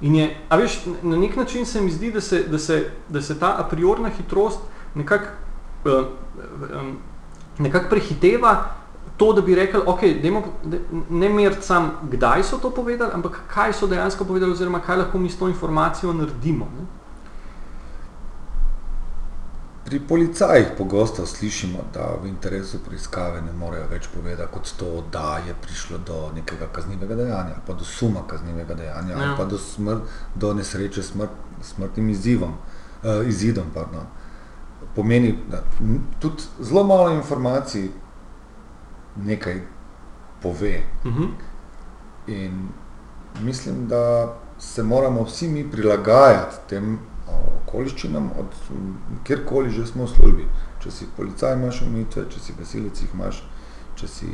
In 0.00 0.14
je, 0.14 0.26
a 0.48 0.56
veš, 0.56 0.80
na 1.02 1.16
nek 1.16 1.36
način 1.36 1.66
se 1.66 1.80
mi 1.80 1.90
zdi, 1.90 2.12
da 2.12 2.20
se, 2.20 2.44
da 2.48 2.58
se, 2.58 2.90
da 3.08 3.22
se 3.22 3.38
ta 3.38 3.56
a 3.58 3.64
priorna 3.70 4.08
hitrost 4.08 4.60
nekako 4.94 5.26
um, 5.84 6.96
nekak 7.58 7.90
prehiteva 7.90 8.64
to, 9.16 9.32
da 9.32 9.40
bi 9.42 9.54
rekel, 9.54 9.82
ok, 9.86 10.00
dejmo, 10.22 10.42
de, 10.64 10.78
ne 11.10 11.28
meriti 11.28 11.66
sam, 11.66 11.90
kdaj 12.10 12.42
so 12.42 12.58
to 12.62 12.70
povedali, 12.70 13.10
ampak 13.14 13.40
kaj 13.50 13.72
so 13.72 13.86
dejansko 13.86 14.24
povedali 14.24 14.52
oziroma 14.52 14.80
kaj 14.80 14.96
lahko 14.96 15.18
mi 15.18 15.30
s 15.30 15.38
to 15.38 15.48
informacijo 15.48 16.12
naredimo. 16.12 16.68
Ne? 16.78 16.86
Pri 19.88 20.00
policajih 20.00 20.66
pogosto 20.78 21.26
slišimo, 21.26 21.78
da 21.94 22.10
v 22.22 22.28
interesu 22.28 22.78
preiskave 22.84 23.40
ne 23.40 23.52
morejo 23.56 23.86
več 23.88 24.08
povedati 24.12 24.52
kot 24.52 24.72
to, 24.76 24.88
da 25.12 25.38
je 25.46 25.54
prišlo 25.62 25.98
do 26.04 26.18
nekega 26.34 26.68
kaznivega 26.72 27.16
dejanja, 27.16 27.54
pa 27.66 27.72
do 27.72 27.88
suma 27.88 28.26
kaznivega 28.28 28.74
dejanja, 28.76 29.14
ja. 29.16 29.30
pa 29.38 29.46
do, 29.48 29.56
smr 29.58 30.02
do 30.34 30.52
nesreče 30.54 31.02
s 31.02 31.14
smrt, 31.14 31.40
smrtnim 31.70 32.10
izzivom, 32.12 32.52
uh, 32.52 33.24
izidom. 33.28 33.70
Pardon. 33.74 34.04
Pomeni, 34.94 35.32
da 35.48 35.62
tudi 36.20 36.44
zelo 36.60 36.84
malo 36.84 37.08
informacij 37.16 37.88
nekaj 39.24 39.62
pove. 40.42 40.82
Uh 41.04 41.10
mhm. 41.10 41.22
-huh. 41.22 41.30
In 42.26 42.68
mislim, 43.40 43.86
da 43.88 44.34
se 44.58 44.82
moramo 44.82 45.24
vsi 45.24 45.48
mi 45.48 45.70
prilagajati 45.70 46.56
tem 46.68 46.98
okoliščinam, 47.62 48.30
od 48.38 48.54
kjerkoli 49.24 49.70
že 49.70 49.86
smo 49.86 50.06
v 50.06 50.14
službi. 50.14 50.48
Če 50.82 50.90
si 50.90 51.08
policaj, 51.16 51.56
imaš 51.56 51.82
omejitve, 51.82 52.28
če 52.30 52.40
si 52.40 52.56
gasilec, 52.58 53.02
jih 53.02 53.14
imaš, 53.14 53.42
če 53.98 54.08
si 54.08 54.30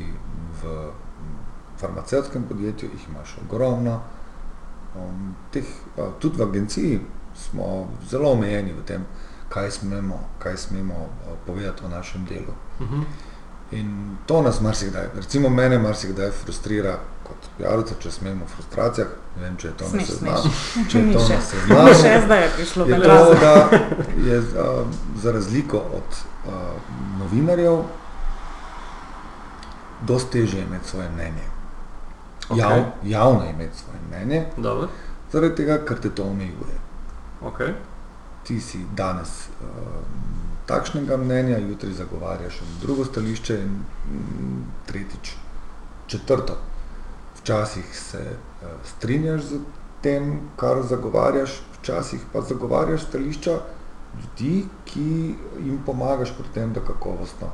v 0.63 0.75
farmacevtskem 1.81 2.45
podjetju, 2.49 2.91
jih 2.93 3.09
imaš 3.09 3.37
ogromno. 3.45 4.01
Um, 4.95 5.35
teh, 5.51 5.67
tudi 6.23 6.39
v 6.39 6.47
agenciji 6.47 7.01
smo 7.35 7.89
zelo 8.07 8.31
omejeni 8.37 8.73
v 8.73 8.85
tem, 8.87 9.07
kaj 9.51 9.71
smemo, 9.81 10.21
kaj 10.39 10.57
smemo 10.57 11.09
povedati 11.47 11.85
o 11.85 11.89
našem 11.89 12.25
delu. 12.25 12.55
Uh 12.79 12.87
mhm. 12.87 13.01
-huh. 13.01 13.33
In 13.75 14.17
to 14.27 14.43
nas 14.43 14.61
marsikdaj, 14.61 15.09
recimo 15.17 15.49
mene 15.51 15.79
marsikdaj 15.79 16.31
frustrira 16.31 16.99
kot 17.25 17.49
pijavca, 17.57 17.95
če 18.01 18.11
smemo 18.11 18.45
v 18.45 18.53
frustracijah, 18.55 19.09
ne 19.37 19.43
vem, 19.43 19.57
če 19.59 19.69
je 19.69 19.75
to 19.81 19.89
na 19.93 20.05
seznamu. 20.07 20.53
Če 20.91 21.01
je 21.01 21.15
to 21.15 21.25
na 21.29 21.41
seznamu, 21.49 21.95
še 22.01 22.13
zdaj 22.27 22.43
je 22.43 22.51
prišlo 22.57 22.87
je 22.91 23.01
to, 23.03 23.19
da 23.41 23.55
je 24.29 24.39
uh, 24.39 24.95
za 25.23 25.33
razliko 25.35 25.81
od 25.99 26.19
uh, 26.21 26.53
novinarjev 27.19 27.83
dosti 30.07 30.31
teže 30.33 30.61
imeti 30.61 30.89
svoje 30.89 31.11
mnenje. 31.11 31.49
Okay. 32.49 32.59
Jav, 32.59 32.85
javno 33.03 33.51
imeti 33.51 33.79
svoje 33.79 33.99
mnenje, 34.09 34.45
zaradi 35.33 35.55
tega, 35.55 35.79
ker 35.89 36.01
te 36.01 36.11
to 36.11 36.29
omejuje. 36.29 36.79
Okay. 37.43 37.73
Ti 38.45 38.61
si 38.61 38.85
danes 38.97 39.49
uh, 39.49 39.67
takšnega 40.67 41.17
mnenja, 41.17 41.59
jutri 41.59 41.93
zagovarjaš 41.93 42.61
drugo 42.81 43.05
stališče 43.05 43.55
in 43.61 43.69
mm, 43.69 44.65
tretjič, 44.87 45.33
četrto. 46.07 46.57
Včasih 47.39 47.99
se 47.99 48.23
uh, 48.63 48.69
strinjaš 48.85 49.43
z 49.43 49.59
tem, 50.03 50.41
kar 50.57 50.83
zagovarjaš, 50.83 51.61
včasih 51.79 52.21
pa 52.33 52.41
zagovarjaš 52.41 53.03
stališča 53.03 53.59
ljudi, 54.15 54.65
ki 54.85 55.35
jim 55.65 55.79
pomagaš 55.87 56.33
pri 56.39 56.49
tem, 56.55 56.73
da 56.73 56.81
kakovostno 56.81 57.49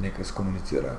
nekaj 0.00 0.24
skomunicirajo. 0.24 0.98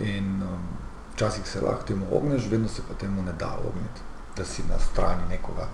In 0.00 0.42
um, 0.42 0.66
včasih 1.14 1.48
se 1.48 1.60
lahko 1.60 1.84
temu 1.86 2.06
ogneš, 2.12 2.48
vedno 2.50 2.68
se 2.68 2.82
pa 2.88 2.94
temu 2.94 3.22
ne 3.22 3.32
da 3.32 3.56
ogniti, 3.58 4.00
da 4.36 4.44
si 4.44 4.62
na 4.68 4.78
strani 4.78 5.28
nekoga, 5.28 5.68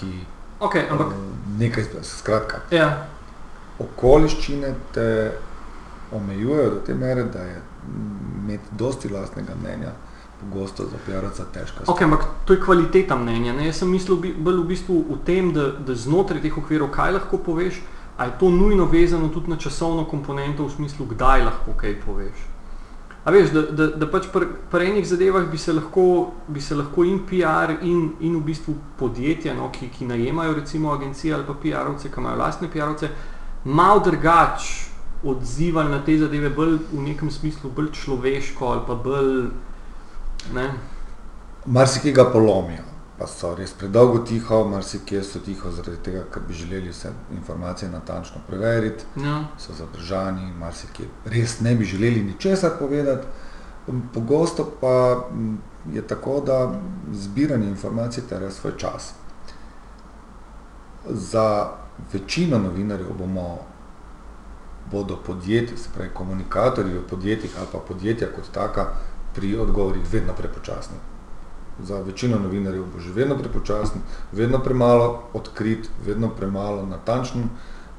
ki 0.00 0.12
okay, 0.60 0.90
ampak, 0.90 1.06
um, 1.06 1.58
nekaj, 1.58 1.84
skratka. 2.02 2.60
Ja 2.70 3.06
okoliščine 3.78 4.74
te 4.94 5.08
omejujejo 6.14 6.70
do 6.70 6.80
te 6.86 6.94
mere, 6.94 7.24
da 7.24 7.42
je 7.42 7.62
imeti 8.42 8.76
dosti 8.78 9.08
lastnega 9.08 9.54
mnenja 9.62 9.92
pogosto 10.40 10.84
za 10.84 10.98
PR-ca 11.06 11.44
težko. 11.52 11.84
Ok, 11.86 12.02
ampak 12.02 12.24
to 12.44 12.52
je 12.52 12.60
kvaliteta 12.60 13.16
mnenja. 13.16 13.52
Ne? 13.52 13.66
Jaz 13.66 13.82
sem 13.82 13.90
mislil 13.90 14.18
bolj 14.36 14.62
v 14.62 14.66
bistvu 14.68 15.00
v 15.10 15.18
tem, 15.26 15.52
da, 15.56 15.70
da 15.86 15.94
znotraj 15.94 16.42
teh 16.44 16.58
okvirov 16.58 16.92
kaj 16.94 17.16
lahko 17.18 17.38
poveš, 17.38 17.80
a 18.18 18.28
je 18.28 18.36
to 18.38 18.50
nujno 18.50 18.86
vezano 18.86 19.28
tudi 19.28 19.50
na 19.50 19.56
časovno 19.56 20.04
komponento 20.04 20.66
v 20.66 20.74
smislu, 20.76 21.06
kdaj 21.14 21.46
lahko 21.48 21.74
kaj 21.80 21.96
poveš. 22.04 22.50
A 23.24 23.32
veš, 23.32 23.54
da, 23.54 23.62
da, 23.72 23.86
da 23.96 24.06
pač 24.10 24.26
pri, 24.32 24.46
pri 24.70 24.90
enih 24.90 25.06
zadevah 25.08 25.46
bi 25.48 25.58
se 25.58 25.72
lahko, 25.72 26.32
bi 26.46 26.60
se 26.60 26.76
lahko 26.76 27.06
in 27.08 27.22
PR 27.24 27.72
in, 27.80 28.10
in 28.20 28.34
v 28.36 28.42
bistvu 28.50 28.74
podjetja, 29.00 29.54
no, 29.56 29.70
ki, 29.72 29.88
ki 29.88 30.04
najemajo 30.10 30.58
recimo 30.58 30.92
agencije 30.92 31.32
ali 31.34 31.46
pa 31.48 31.56
PR-ovce, 31.62 32.10
ki 32.12 32.20
imajo 32.20 32.36
lastne 32.42 32.68
PR-ovce, 32.68 33.08
malo 33.64 34.00
drugače 34.00 34.84
odzivali 35.24 35.90
na 35.90 36.04
te 36.04 36.18
zadeve, 36.18 36.50
bolj 36.50 36.78
v 36.92 37.00
nekem 37.00 37.30
smislu 37.30 37.70
bolj 37.70 37.92
človeško 37.92 38.66
ali 38.66 38.80
pa 38.86 38.94
bolj. 38.94 39.46
Ne? 40.54 40.72
Marsikaj 41.66 42.12
ga 42.12 42.24
polomijo, 42.32 42.82
pa 43.18 43.26
so 43.26 43.54
res 43.56 43.72
predolgo 43.72 44.18
tiho, 44.18 44.64
marsikje 44.68 45.22
so 45.24 45.40
tiho 45.40 45.70
zaradi 45.72 45.96
tega, 46.04 46.24
ker 46.32 46.42
bi 46.48 46.54
želeli 46.54 46.90
vse 46.92 47.08
informacije 47.32 47.90
natančno 47.90 48.42
preveriti, 48.46 49.04
Ja. 49.24 49.44
so 49.58 49.72
zadržani, 49.72 50.52
marsikje 50.52 51.06
res 51.24 51.60
ne 51.60 51.74
bi 51.74 51.84
želeli 51.84 52.22
ničesar 52.22 52.70
povedati. 52.78 53.26
Pogosto 54.14 54.64
pa 54.80 55.24
je 55.92 56.02
tako, 56.06 56.40
da 56.40 56.80
zbiranje 57.12 57.68
informacij 57.68 58.22
terja 58.28 58.50
svoj 58.50 58.72
čas. 58.76 59.12
Za 61.08 61.68
večino 62.12 62.58
novinarjev 62.58 63.12
bomo, 63.18 63.58
bodo 64.90 65.16
podjetja, 65.26 65.76
se 65.76 65.88
pravi 65.94 66.10
komunikatorji 66.14 66.94
v 66.94 67.08
podjetjih 67.10 67.58
ali 67.58 67.68
pa 67.72 67.78
podjetja 67.78 68.28
kot 68.36 68.50
taka, 68.52 68.86
pri 69.34 69.56
odgovorih 69.58 70.02
vedno 70.12 70.32
prepočasni. 70.32 70.96
Za 71.82 72.00
večino 72.00 72.38
novinarjev 72.38 72.84
bo 72.92 73.00
že 73.00 73.12
vedno 73.12 73.38
prepočasen, 73.38 74.00
vedno 74.32 74.58
premalo 74.58 75.22
odkrit, 75.32 75.90
vedno 76.06 76.28
premalo 76.28 76.86
natančen 76.86 77.48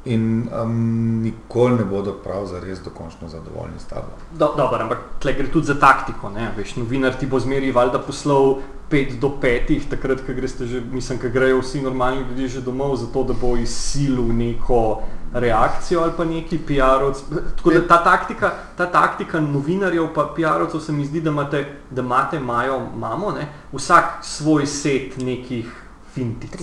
in 0.06 0.50
um, 0.62 1.22
nikoli 1.22 1.76
ne 1.76 1.86
bodo 1.86 2.14
prav 2.24 2.46
zares 2.46 2.80
dokončno 2.84 3.28
zadovoljni 3.30 3.80
s 3.80 3.86
tabo. 3.86 4.14
Do, 4.32 4.54
dobro, 4.58 4.78
ampak 4.82 5.00
tle 5.20 5.34
gre 5.34 5.48
tudi 5.52 5.66
za 5.66 5.80
taktiko. 5.80 6.30
Ne? 6.30 6.52
Veš, 6.58 6.76
novinar 6.76 7.18
ti 7.20 7.28
bo 7.28 7.40
zmeri 7.40 7.72
valjda 7.72 8.00
poslal 8.00 8.56
5 8.92 9.20
do 9.20 9.32
5, 9.42 9.90
takrat, 9.90 10.22
ko 10.26 10.34
greste 10.34 10.68
že, 10.70 10.82
mislim, 10.92 11.20
ko 11.20 11.30
grejo 11.34 11.60
vsi 11.62 11.82
normalni 11.82 12.22
ljudje 12.30 12.48
že 12.48 12.62
domov, 12.62 12.96
zato 13.02 13.24
da 13.24 13.34
bo 13.34 13.56
izsilil 13.58 14.30
neko 14.34 15.02
reakcijo 15.34 16.02
ali 16.02 16.14
pa 16.18 16.26
neki 16.26 16.60
PR-ovc. 16.68 17.24
Tako 17.58 17.72
da 17.72 17.88
ta 17.88 18.04
taktika, 18.04 18.54
ta 18.78 18.86
taktika 18.92 19.40
novinarjev 19.40 20.14
pa 20.14 20.30
PR-ovcev 20.38 20.80
se 20.80 20.92
mi 20.92 21.06
zdi, 21.06 21.22
da 21.22 21.30
imate, 21.30 21.66
da 21.90 22.02
imate, 22.02 22.38
imajo, 22.38 22.82
imamo, 22.96 23.32
ne? 23.32 23.48
vsak 23.74 24.22
svoj 24.22 24.66
set 24.66 25.18
nekih 25.18 25.74
fintic. 26.14 26.62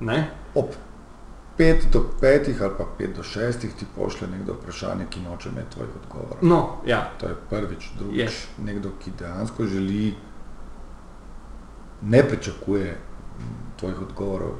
Ne? 0.00 0.30
Ob 0.54 0.76
5 1.62 1.90
do 1.92 2.04
5 2.20 2.62
ali 2.62 2.74
pa 2.78 2.84
5 2.98 3.14
do 3.16 3.22
6 3.22 3.60
ti 3.60 3.86
pošlje 3.96 4.28
nekdo 4.28 4.52
vprašanje, 4.52 5.06
ki 5.10 5.20
noče 5.20 5.48
imeti 5.48 5.70
tvoj 5.70 5.86
odgovor. 6.02 6.36
No, 6.42 6.76
ja. 6.86 7.10
To 7.20 7.26
je 7.26 7.36
prvič, 7.50 7.90
drugič, 7.98 8.30
yes. 8.30 8.64
nekdo, 8.64 8.90
ki 9.04 9.12
dejansko 9.18 9.66
želi, 9.66 10.14
ne 12.02 12.22
pričakuje 12.28 12.96
tvojih 13.76 14.00
odgovorov 14.00 14.50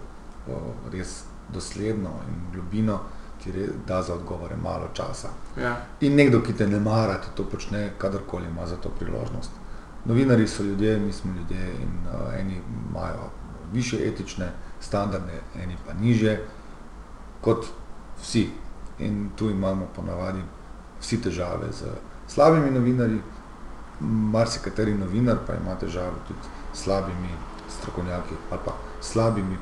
o, 0.48 0.60
res 0.92 1.24
dosledno 1.52 2.10
in 2.28 2.38
globino, 2.52 3.00
ti 3.42 3.52
da 3.86 4.02
za 4.02 4.14
odgovore 4.14 4.56
malo 4.56 4.88
časa. 4.94 5.28
ja. 5.58 5.76
In 6.00 6.14
nekdo, 6.14 6.40
ki 6.42 6.52
te 6.52 6.66
ne 6.66 6.80
mara, 6.80 7.18
ti 7.18 7.28
to 7.34 7.44
počne, 7.44 7.90
kadarkoli 7.98 8.46
ima 8.46 8.66
za 8.66 8.76
to 8.76 8.88
priložnost. 8.88 9.50
Novinari 10.04 10.48
so 10.48 10.62
ljudje, 10.62 10.98
mi 10.98 11.12
smo 11.12 11.34
ljudje 11.34 11.74
in 11.82 11.90
uh, 12.06 12.40
eni 12.40 12.60
imajo 12.90 13.30
više 13.72 13.98
etične 14.08 14.52
standarde, 14.80 15.40
eni 15.62 15.76
pa 15.86 15.92
niže, 15.94 16.38
kot 17.42 17.66
vsi. 18.22 18.48
In 18.98 19.30
tu 19.36 19.50
imamo 19.50 19.88
ponavadi 19.96 20.42
vsi 21.00 21.20
težave 21.22 21.72
z 21.72 21.90
slabimi 22.28 22.70
novinarji, 22.70 23.20
marsikateri 24.32 24.94
novinar 24.94 25.38
pa 25.46 25.54
ima 25.54 25.74
težave 25.74 26.22
tudi 26.28 26.40
s 26.72 26.84
slabimi 26.84 27.34
strokovnjaki 27.68 28.34
ali 28.50 28.60
pa 28.64 28.72
slabimi 29.00 29.56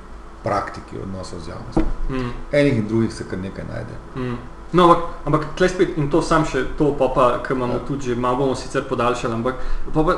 praktiki 0.44 0.98
odnosov 0.98 1.40
z 1.40 1.48
javnostjo. 1.48 1.84
Mm. 2.10 2.30
Enih 2.52 2.78
in 2.78 2.88
drugih 2.88 3.14
se 3.14 3.24
kar 3.30 3.38
nekaj 3.38 3.64
najde. 3.64 3.94
Mm. 4.16 4.36
No, 4.72 4.84
ampak, 4.84 4.98
ampak 5.26 5.44
tle 5.56 5.68
spet 5.68 5.96
in 5.98 6.06
to 6.10 6.22
sam 6.22 6.44
še 6.46 6.60
to, 6.78 6.92
pa, 6.98 7.08
pa 7.10 7.24
ker 7.42 7.56
imamo 7.56 7.72
Ja. 7.72 7.78
tudi 7.88 8.06
že, 8.06 8.14
malo 8.14 8.36
bomo 8.36 8.54
sicer 8.54 8.84
podaljšali, 8.88 9.34
ampak, 9.34 9.54
pa, 9.94 10.02
pa, 10.04 10.12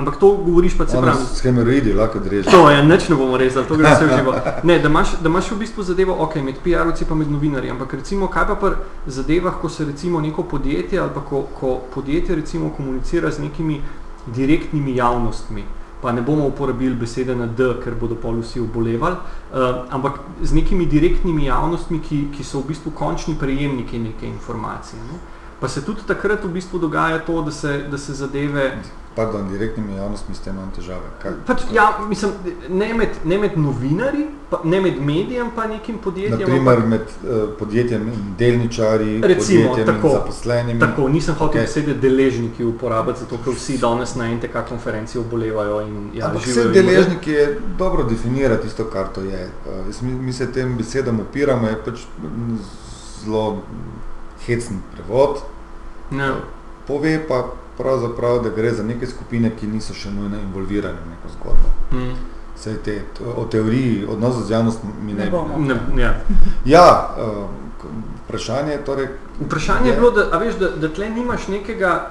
ampak 0.00 0.16
to 0.16 0.30
govoriš 0.46 0.78
pa 0.78 0.86
se 0.86 0.96
pravi. 0.96 1.24
s 1.34 1.42
hemoroidi 1.44 1.92
lahko 1.92 2.18
dreže. 2.18 2.50
To 2.50 2.70
je, 2.70 2.82
nič 2.82 3.08
ne 3.08 3.16
bomo 3.16 3.36
rezali, 3.36 3.66
to 3.68 3.76
gre 3.76 3.90
vse 3.92 4.06
v 4.06 4.16
živo. 4.16 4.32
Ne, 4.64 4.78
da 4.78 4.88
imaš, 4.88 5.08
da 5.20 5.28
imaš 5.28 5.50
v 5.50 5.58
bistvu 5.58 5.82
zadevo, 5.82 6.16
ok, 6.24 6.36
med 6.40 6.56
PR-ovci 6.64 7.04
pa 7.04 7.14
med 7.14 7.28
novinarji, 7.30 7.70
ampak 7.70 7.92
recimo, 8.00 8.28
kaj 8.28 8.46
pa 8.48 8.54
pri 8.56 8.74
zadevah, 9.06 9.60
ko 9.60 9.68
se 9.68 9.84
recimo 9.84 10.20
neko 10.20 10.42
podjetje 10.42 11.00
ali 11.00 11.10
pa 11.14 11.20
ko, 11.20 11.44
ko 11.60 11.80
podjetje 11.94 12.36
recimo 12.36 12.70
komunicira 12.76 13.30
z 13.30 13.38
nekimi 13.44 13.82
direktnimi 14.26 14.96
javnostmi, 14.96 15.64
pa 16.00 16.12
ne 16.12 16.22
bomo 16.22 16.46
uporabili 16.46 16.94
besede 16.94 17.34
na 17.34 17.46
D, 17.46 17.74
ker 17.84 17.94
bodo 17.94 18.14
pol 18.14 18.40
vsi 18.42 18.60
obolevali, 18.60 19.16
uh, 19.16 19.84
ampak 19.90 20.20
z 20.42 20.54
nekimi 20.54 20.86
direktnimi 20.86 21.48
javnostmi, 21.48 22.00
ki, 22.00 22.20
ki 22.36 22.44
so 22.44 22.62
v 22.62 22.72
bistvu 22.72 22.92
končni 22.94 23.34
prejemniki 23.34 23.98
neke 23.98 24.26
informacije. 24.26 25.00
Ne? 25.10 25.18
Pa 25.60 25.68
se 25.68 25.82
tudi 25.84 26.06
takrat 26.06 26.44
v 26.44 26.52
bistvu 26.54 26.78
dogaja 26.78 27.18
to, 27.26 27.42
da 27.42 27.50
se, 27.50 27.78
da 27.90 27.98
se 27.98 28.14
zadeve 28.14 28.72
Pardon, 29.18 29.48
direktnimi 29.50 29.96
javnostmi 29.96 30.34
s 30.34 30.38
tem 30.38 30.54
imam 30.54 30.68
težave. 30.70 31.08
Pač, 31.46 31.64
ja, 31.74 31.88
mislim, 32.06 32.36
ne 32.70 32.92
med, 32.94 33.16
ne 33.26 33.38
med 33.42 33.56
novinarji, 33.58 34.26
pa, 34.50 34.60
ne 34.64 34.78
med 34.84 35.00
medijem, 35.02 35.48
pa 35.56 35.64
nekim 35.66 35.96
podjetjem. 36.04 36.38
Naprimer 36.38 36.78
ampak- 36.78 36.90
med 36.92 37.00
uh, 37.00 37.40
podjetjem 37.58 38.04
in 38.12 38.20
delničarji, 38.38 39.16
Recimo, 39.32 39.72
podjetjem 39.72 39.96
tako. 39.96 40.12
in 40.12 40.14
zaposlenimi. 40.14 40.80
Tako, 40.80 41.08
nisem 41.08 41.34
hotel 41.34 41.64
okay. 41.64 41.66
besede 41.66 41.96
deležniki 41.98 42.64
uporabiti, 42.64 43.24
zato 43.24 43.42
ker 43.44 43.58
vsi 43.58 43.80
danes 43.82 44.14
na 44.14 44.30
NTK 44.36 44.62
konferenci 44.68 45.18
obolevajo 45.18 45.80
in 45.88 45.98
ja, 46.14 46.30
Ampak 46.30 46.46
vse 46.46 46.68
deležniki 46.78 47.34
je 47.40 47.48
dobro 47.78 48.06
definirati 48.06 48.68
tisto, 48.68 48.86
kar 48.92 49.10
to 49.14 49.26
je. 49.26 49.48
Uh, 49.66 50.02
mi, 50.02 50.14
mi 50.28 50.32
se 50.32 50.46
tem 50.52 50.76
besedam 50.78 51.18
opiramo, 51.26 51.66
je 51.74 51.82
pač 51.84 52.06
mm, 52.22 52.58
zelo 53.24 53.64
hecen 54.48 54.80
prevod. 54.94 55.38
Ja. 56.10 56.32
Pove 56.88 57.14
pa 57.28 57.42
pravzaprav, 57.78 58.40
da 58.42 58.50
gre 58.50 58.72
za 58.74 58.82
neke 58.82 59.06
skupine, 59.06 59.52
ki 59.60 59.68
niso 59.70 59.94
še 59.94 60.10
nujno 60.10 60.40
involvirane 60.40 60.98
v 61.04 61.10
neko 61.12 61.28
zgodbo. 61.36 61.68
Mm, 61.92 62.16
Saj 62.58 62.74
te, 62.82 62.94
o 63.36 63.44
teoriji 63.46 64.00
odnosov 64.10 64.42
z 64.42 64.50
javnostmi 64.50 64.90
mi 65.04 65.12
ne, 65.14 65.24
Ne 65.24 65.30
bomo. 65.30 65.58
ne, 65.58 65.76
ja. 66.02 66.14
Ja, 66.66 66.86
uh, 67.14 67.44
vprašanje 68.24 68.72
je 68.72 68.84
torej, 68.84 69.08
Vprašanje 69.40 69.90
je 69.90 69.96
bilo, 69.96 70.10
da, 70.10 70.24
a 70.32 70.38
veš, 70.42 70.56
da, 70.58 70.70
da 70.70 70.88
tle 70.88 71.10
nimaš 71.10 71.46
nekega, 71.48 72.10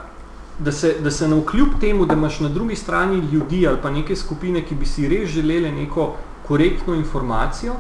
da 0.60 0.72
se, 0.72 0.94
da 1.04 1.12
se 1.12 1.28
navkljub 1.28 1.76
temu, 1.82 2.06
da 2.06 2.14
imaš 2.16 2.40
na 2.40 2.50
drugi 2.50 2.76
strani 2.76 3.20
ljudi 3.32 3.66
ali 3.68 3.78
pa 3.84 3.90
neke 3.92 4.16
skupine, 4.16 4.64
ki 4.66 4.76
bi 4.76 4.86
si 4.86 5.08
res 5.08 5.30
želeli 5.30 5.72
neko 5.72 6.14
korektno 6.48 6.96
informacijo, 6.96 7.74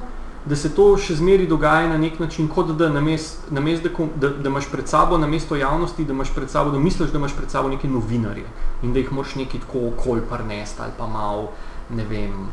da 0.50 0.56
se 0.56 0.70
to 0.76 0.86
še 0.98 1.16
zmeri 1.20 1.48
dogaja 1.48 1.90
na 1.90 1.98
nek 1.98 2.20
način, 2.20 2.48
kot 2.48 2.70
da 2.80 2.88
namest, 2.90 3.50
namest 3.52 3.84
da, 3.84 4.06
da, 4.16 4.30
da 4.30 4.50
imaš 4.50 4.70
pred 4.72 4.88
sabo, 4.88 5.18
namesto 5.18 5.56
javnosti, 5.56 6.06
da 6.06 6.14
imaš 6.14 6.32
pred 6.36 6.50
sabo, 6.50 6.72
da 6.72 6.80
misliš, 6.80 7.12
da 7.12 7.20
imaš 7.20 7.36
pred 7.36 7.52
sabo 7.52 7.70
neke 7.70 7.88
novinarje 7.88 8.46
in 8.84 8.94
da 8.94 9.00
jih 9.00 9.12
moraš 9.12 9.36
neki 9.36 9.60
tako 9.60 9.88
okol 9.90 10.22
parnesti 10.30 10.82
ali 10.82 10.96
pa 10.98 11.08
malo, 11.08 11.50
ne 11.90 12.06
vem, 12.10 12.48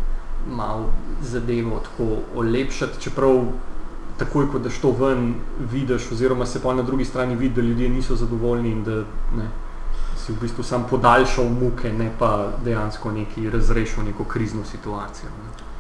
malo 0.51 0.91
zadevo 1.23 1.81
tako 1.85 2.09
olepšati, 2.41 3.01
čeprav 3.01 3.45
takoj, 4.19 4.49
ko 4.53 4.59
daš 4.59 4.79
to 4.79 4.91
ven, 4.99 5.35
vidiš, 5.73 6.11
oziroma 6.13 6.47
se 6.47 6.63
pa 6.63 6.75
na 6.75 6.83
drugi 6.83 7.05
strani 7.05 7.37
vidi, 7.37 7.55
da 7.55 7.67
ljudje 7.69 7.89
niso 7.89 8.17
zadovoljni 8.17 8.71
in 8.71 8.85
da 8.85 8.97
ne, 9.37 9.49
si 10.17 10.33
v 10.33 10.41
bistvu 10.41 10.65
sam 10.65 10.87
podaljšal 10.91 11.49
muke, 11.51 11.93
ne 11.93 12.11
pa 12.19 12.49
dejansko 12.65 13.13
neki 13.13 13.51
razrešil 13.51 14.05
neko 14.05 14.25
krizno 14.25 14.65
situacijo. 14.65 15.31
Ne. 15.31 15.74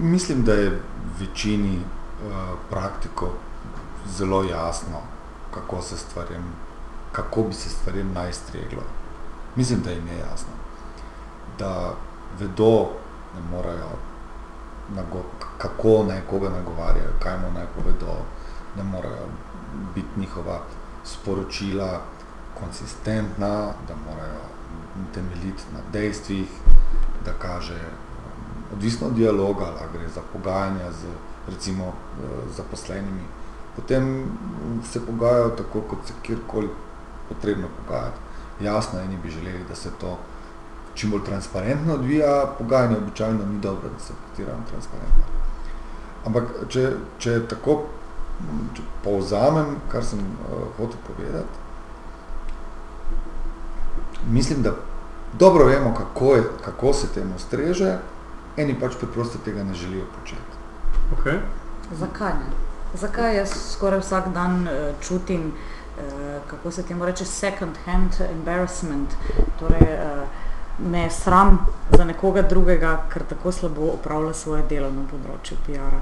Mislim, 0.00 0.44
da 0.44 0.52
je 0.52 0.80
večini 1.20 1.76
uh, 1.76 2.58
praktikov 2.70 3.28
zelo 4.08 4.42
jasno, 4.44 4.98
kako, 5.54 5.82
se 5.82 5.96
stvarem, 5.96 6.42
kako 7.12 7.42
bi 7.42 7.54
se 7.54 7.68
stvarem 7.68 8.12
naj 8.12 8.32
streglo. 8.32 8.82
Mislim, 9.56 9.80
da 9.80 9.90
jim 9.90 10.06
je 10.06 10.18
jasno, 10.18 10.52
da 11.58 11.94
vedo, 12.40 12.88
da 13.34 13.56
morajo, 13.56 13.90
nago, 14.96 15.22
kako 15.58 16.04
naj 16.08 16.20
koga 16.30 16.48
nagovarjajo, 16.50 17.12
kaj 17.22 17.38
mu 17.38 17.52
naj 17.54 17.66
povedo, 17.76 18.16
da 18.76 18.82
morajo 18.82 19.26
biti 19.94 20.20
njihova 20.20 20.60
sporočila 21.04 22.00
konsistentna, 22.60 23.72
da 23.88 23.94
morajo 24.10 24.42
temeljiti 25.14 25.62
na 25.72 25.80
dejstvih, 25.92 26.48
da 27.24 27.32
kaže 27.32 27.80
odvisno 28.72 29.06
od 29.06 29.14
dialoga, 29.14 29.64
ali 29.64 29.90
gre 29.92 30.08
za 30.08 30.20
pogajanja 30.32 30.92
z 30.92 31.04
recimo 31.48 31.84
eh, 31.84 32.26
zaposlenimi, 32.56 33.22
potem 33.76 34.24
se 34.92 35.06
pogajajo 35.06 35.48
tako, 35.48 35.80
kot 35.80 35.98
se 36.06 36.12
kjerkoli 36.22 36.68
potrebno 37.28 37.68
pogajati. 37.78 38.18
Jasno, 38.60 39.00
eni 39.00 39.18
bi 39.22 39.30
želeli, 39.30 39.64
da 39.68 39.74
se 39.74 39.90
to 40.00 40.18
čim 40.94 41.10
bolj 41.10 41.24
transparentno 41.24 41.94
odvija, 41.94 42.46
pogajanje 42.58 42.96
običajno 42.96 43.46
ni 43.46 43.60
dobro, 43.60 43.88
da 43.88 44.04
se 44.04 44.12
pretirano 44.26 44.62
transparentno. 44.70 45.24
Ampak 46.26 46.44
če, 46.68 46.92
če 47.18 47.40
tako 47.48 47.82
če 48.76 48.84
povzamem, 49.04 49.76
kar 49.92 50.04
sem 50.04 50.20
uh, 50.20 50.64
hotel 50.76 50.98
povedati, 51.06 51.60
mislim, 54.30 54.62
da 54.62 54.74
dobro 55.38 55.66
vemo, 55.66 55.94
kako, 55.94 56.34
je, 56.34 56.42
kako 56.64 56.92
se 56.92 57.08
temu 57.14 57.38
streže, 57.38 57.96
eni 58.56 58.74
pač 58.80 58.96
preprosto 59.00 59.38
tega 59.44 59.64
ne 59.64 59.74
želijo 59.74 60.04
početi. 60.18 60.60
Okay. 61.16 61.38
Zakaj 61.92 62.32
ne? 62.32 62.50
Zakaj 62.94 63.36
jaz 63.36 63.52
skoraj 63.72 64.00
vsak 64.00 64.28
dan 64.34 64.66
uh, 64.68 64.94
čutim, 65.00 65.52
uh, 65.52 66.42
kako 66.50 66.70
se 66.70 66.82
temu 66.82 67.04
reče, 67.04 67.24
second 67.24 67.76
hand 67.86 68.20
embarrassment, 68.30 69.14
torej 69.60 69.94
uh, 69.96 70.28
me 70.78 71.10
sram 71.10 71.66
za 71.90 72.04
nekoga 72.04 72.42
drugega, 72.42 73.04
ker 73.12 73.22
tako 73.28 73.52
slabo 73.52 73.92
opravlja 73.94 74.34
svoje 74.34 74.62
delo 74.68 74.90
na 74.90 75.04
področju 75.10 75.56
PR-a. 75.66 76.00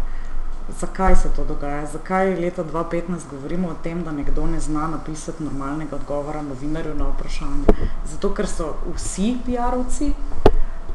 Zakaj 0.79 1.17
se 1.17 1.31
to 1.37 1.45
dogaja? 1.45 1.87
Zakaj 1.87 2.37
leta 2.39 2.65
2015 2.65 3.27
govorimo 3.31 3.69
o 3.69 3.75
tem, 3.83 4.05
da 4.05 4.13
nekdo 4.13 4.47
ne 4.47 4.61
zna 4.61 4.87
napisati 4.89 5.45
normalnega 5.45 5.97
odgovora 5.97 6.43
novinarju 6.43 6.95
na 6.95 7.09
vprašanje? 7.11 7.89
Zato, 8.13 8.31
ker 8.35 8.47
so 8.47 8.75
vsi 8.95 9.33
PR-ovci 9.47 10.13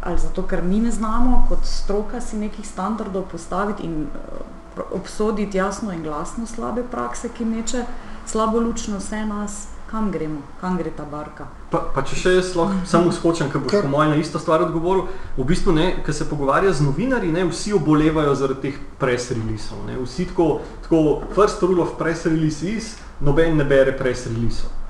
ali 0.05 0.19
zato, 0.19 0.43
ker 0.43 0.63
mi 0.63 0.79
ne 0.79 0.91
znamo 0.91 1.45
kot 1.49 1.65
stroka 1.65 2.21
si 2.21 2.37
nekih 2.37 2.67
standardov 2.67 3.23
postaviti 3.31 3.83
in 3.83 4.03
uh, 4.03 4.91
obsoditi 4.91 5.57
jasno 5.57 5.93
in 5.93 6.03
glasno 6.03 6.45
slabe 6.45 6.83
prakse, 6.91 7.29
ki 7.29 7.45
meče 7.45 7.85
slabo 8.25 8.59
luč 8.59 8.87
na 8.87 8.97
vse 8.97 9.25
nas, 9.25 9.67
kam 9.89 10.11
gremo, 10.11 10.41
kam 10.61 10.77
gre 10.77 10.91
ta 10.97 11.05
barka. 11.09 11.47
Pa, 11.71 11.81
pa 11.95 12.03
če 12.05 12.19
še 12.21 12.35
jaz 12.35 12.53
lahko 12.57 12.85
samo 12.85 13.11
skočim, 13.13 13.49
ker 13.49 13.65
boš 13.65 13.81
po 13.81 13.89
mojem 13.89 14.13
na 14.13 14.21
isto 14.21 14.41
stvar 14.41 14.67
odgovoril. 14.67 15.07
V 15.37 15.47
bistvu, 15.49 15.73
ko 16.05 16.13
se 16.13 16.29
pogovarja 16.29 16.73
z 16.73 16.85
novinarji, 16.85 17.33
ne, 17.33 17.49
vsi 17.49 17.73
obolevajo 17.73 18.37
zaradi 18.37 18.69
teh 18.69 18.79
press 19.01 19.33
releaseov. 19.33 19.89
Vsi 20.05 20.29
tako, 20.29 20.49
tako, 20.85 21.03
first 21.33 21.65
rule 21.65 21.81
of 21.81 21.97
press 21.97 22.29
release 22.29 22.61
is, 22.61 22.95
noben 23.25 23.57
ne 23.57 23.65
bere 23.65 23.97
press 23.97 24.29
releaseov 24.29 24.84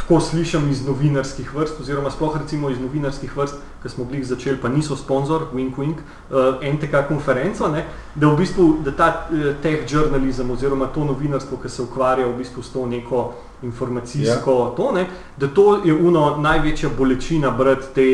tako 0.00 0.20
slišim 0.20 0.70
iz 0.70 0.86
novinarskih 0.86 1.54
vrst, 1.54 1.80
oziroma 1.80 2.10
sploh 2.10 2.36
recimo 2.40 2.70
iz 2.70 2.80
novinarskih 2.80 3.36
vrst, 3.36 3.54
ki 3.82 3.88
smo 3.88 4.04
bili 4.04 4.24
začeli, 4.24 4.58
pa 4.62 4.68
niso 4.68 4.96
sponzor, 4.96 5.42
wink 5.54 5.76
wink, 5.78 6.00
uh, 6.30 6.56
eh, 6.62 6.72
NTK 6.72 7.04
konferenco, 7.08 7.68
ne, 7.68 7.84
da 8.14 8.28
v 8.28 8.36
bistvu 8.36 8.66
da 8.84 8.92
ta 8.96 9.10
uh, 9.30 9.52
tech 9.62 9.84
journalizem 9.92 10.50
oziroma 10.50 10.86
to 10.94 11.04
novinarstvo, 11.04 11.58
ki 11.62 11.68
se 11.68 11.82
ukvarja 11.82 12.26
v 12.26 12.38
bistvu 12.38 12.62
s 12.62 12.72
to 12.72 12.86
neko 12.86 13.32
informacijsko 13.62 14.56
ja. 14.58 14.76
to, 14.76 14.92
ne, 14.92 15.06
da 15.36 15.48
to 15.48 15.82
je 15.84 15.94
uno 15.94 16.36
največja 16.36 16.90
bolečina 16.98 17.50
brati 17.50 17.94
te, 17.94 18.08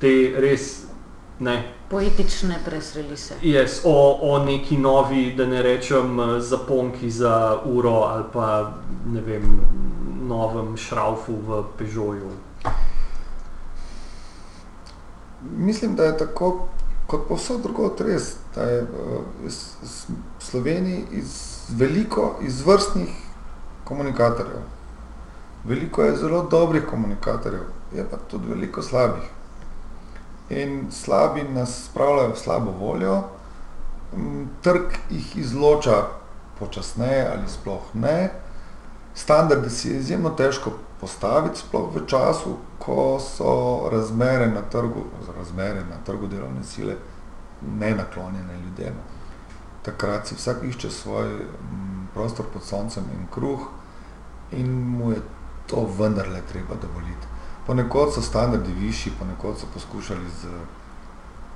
te 0.00 0.40
res 0.40 0.89
ne. 1.40 1.72
Poetične 1.88 2.58
presrelise. 2.64 3.34
Yes, 3.42 3.80
o, 3.84 4.18
o 4.22 4.44
neki 4.44 4.78
novi, 4.78 5.34
da 5.36 5.46
ne 5.46 5.62
rečem, 5.62 6.20
eh, 6.20 6.40
zaponki 6.40 7.10
za 7.10 7.60
uro 7.64 7.90
ali 7.90 8.24
pa 8.32 8.72
ne 9.06 9.20
vem, 9.20 9.60
novem 10.28 10.76
šraufu 10.76 11.32
v 11.46 11.62
Peugeotu? 11.78 12.36
Mislim, 15.56 15.96
da 15.96 16.04
je 16.04 16.18
tako 16.18 16.68
kot 17.06 17.28
povsod 17.28 17.62
drugot 17.62 18.00
res, 18.00 18.36
da 18.54 18.62
je 18.62 18.82
v 19.42 19.50
Sloveniji 20.38 21.04
iz 21.10 21.32
veliko 21.68 22.36
izvrstnih 22.42 23.10
komunikatorjev. 23.84 24.62
Veliko 25.64 26.02
je 26.02 26.16
zelo 26.16 26.46
dobrih 26.50 26.84
komunikatorjev, 26.90 27.66
je 27.94 28.06
pa 28.10 28.16
tudi 28.30 28.48
veliko 28.48 28.82
slabih. 28.82 29.39
In 30.50 30.86
slabi 30.90 31.42
nas 31.42 31.84
spravljajo 31.84 32.32
v 32.32 32.38
slabo 32.38 32.70
voljo, 32.80 33.22
trg 34.62 34.96
jih 35.10 35.36
izloča 35.36 36.02
počasneje 36.58 37.28
ali 37.32 37.48
sploh 37.48 37.94
ne 37.94 38.30
standarde 39.14 39.70
si 39.70 39.88
je 39.88 39.98
izjemno 39.98 40.30
težko 40.30 40.72
postaviti, 41.00 41.58
sploh 41.58 41.94
v 41.94 42.06
času, 42.06 42.56
ko 42.78 43.20
so 43.20 43.88
razmere 43.92 44.46
na 44.46 44.62
trgu, 44.62 45.04
razmere 45.36 45.84
na 45.84 45.96
trgu 46.06 46.26
delovne 46.26 46.64
sile 46.64 46.96
nenaklonjene 47.78 48.60
ljudem. 48.64 48.94
Takrat 49.82 50.26
si 50.26 50.34
vsak 50.34 50.64
išče 50.68 50.90
svoj 50.90 51.28
mm, 51.28 52.08
prostor 52.14 52.46
pod 52.52 52.64
soncem 52.64 53.04
in 53.14 53.26
kruh 53.34 53.68
in 54.52 54.72
mu 54.96 55.10
je 55.10 55.20
to 55.66 55.88
vendarle 55.98 56.40
treba 56.52 56.74
dovoliti. 56.82 57.29
Ponekod 57.70 58.14
so 58.14 58.22
standardi 58.22 58.72
višji, 58.72 59.12
ponekod 59.18 59.58
so 59.58 59.66
poskušali 59.74 60.30
z 60.42 60.48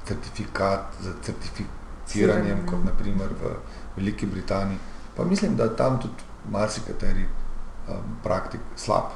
certifikat, 0.06 0.80
z 1.00 1.14
certificiranjem, 1.22 2.60
kot 2.70 2.84
naprimer 2.84 3.32
v 3.42 3.50
Veliki 3.96 4.26
Britaniji. 4.26 4.78
Pa 5.16 5.24
mislim, 5.24 5.56
da 5.56 5.76
tam 5.76 5.98
tudi 6.00 6.22
marsikateri 6.50 7.24
um, 7.24 7.96
praktik 8.22 8.60
slab. 8.76 9.10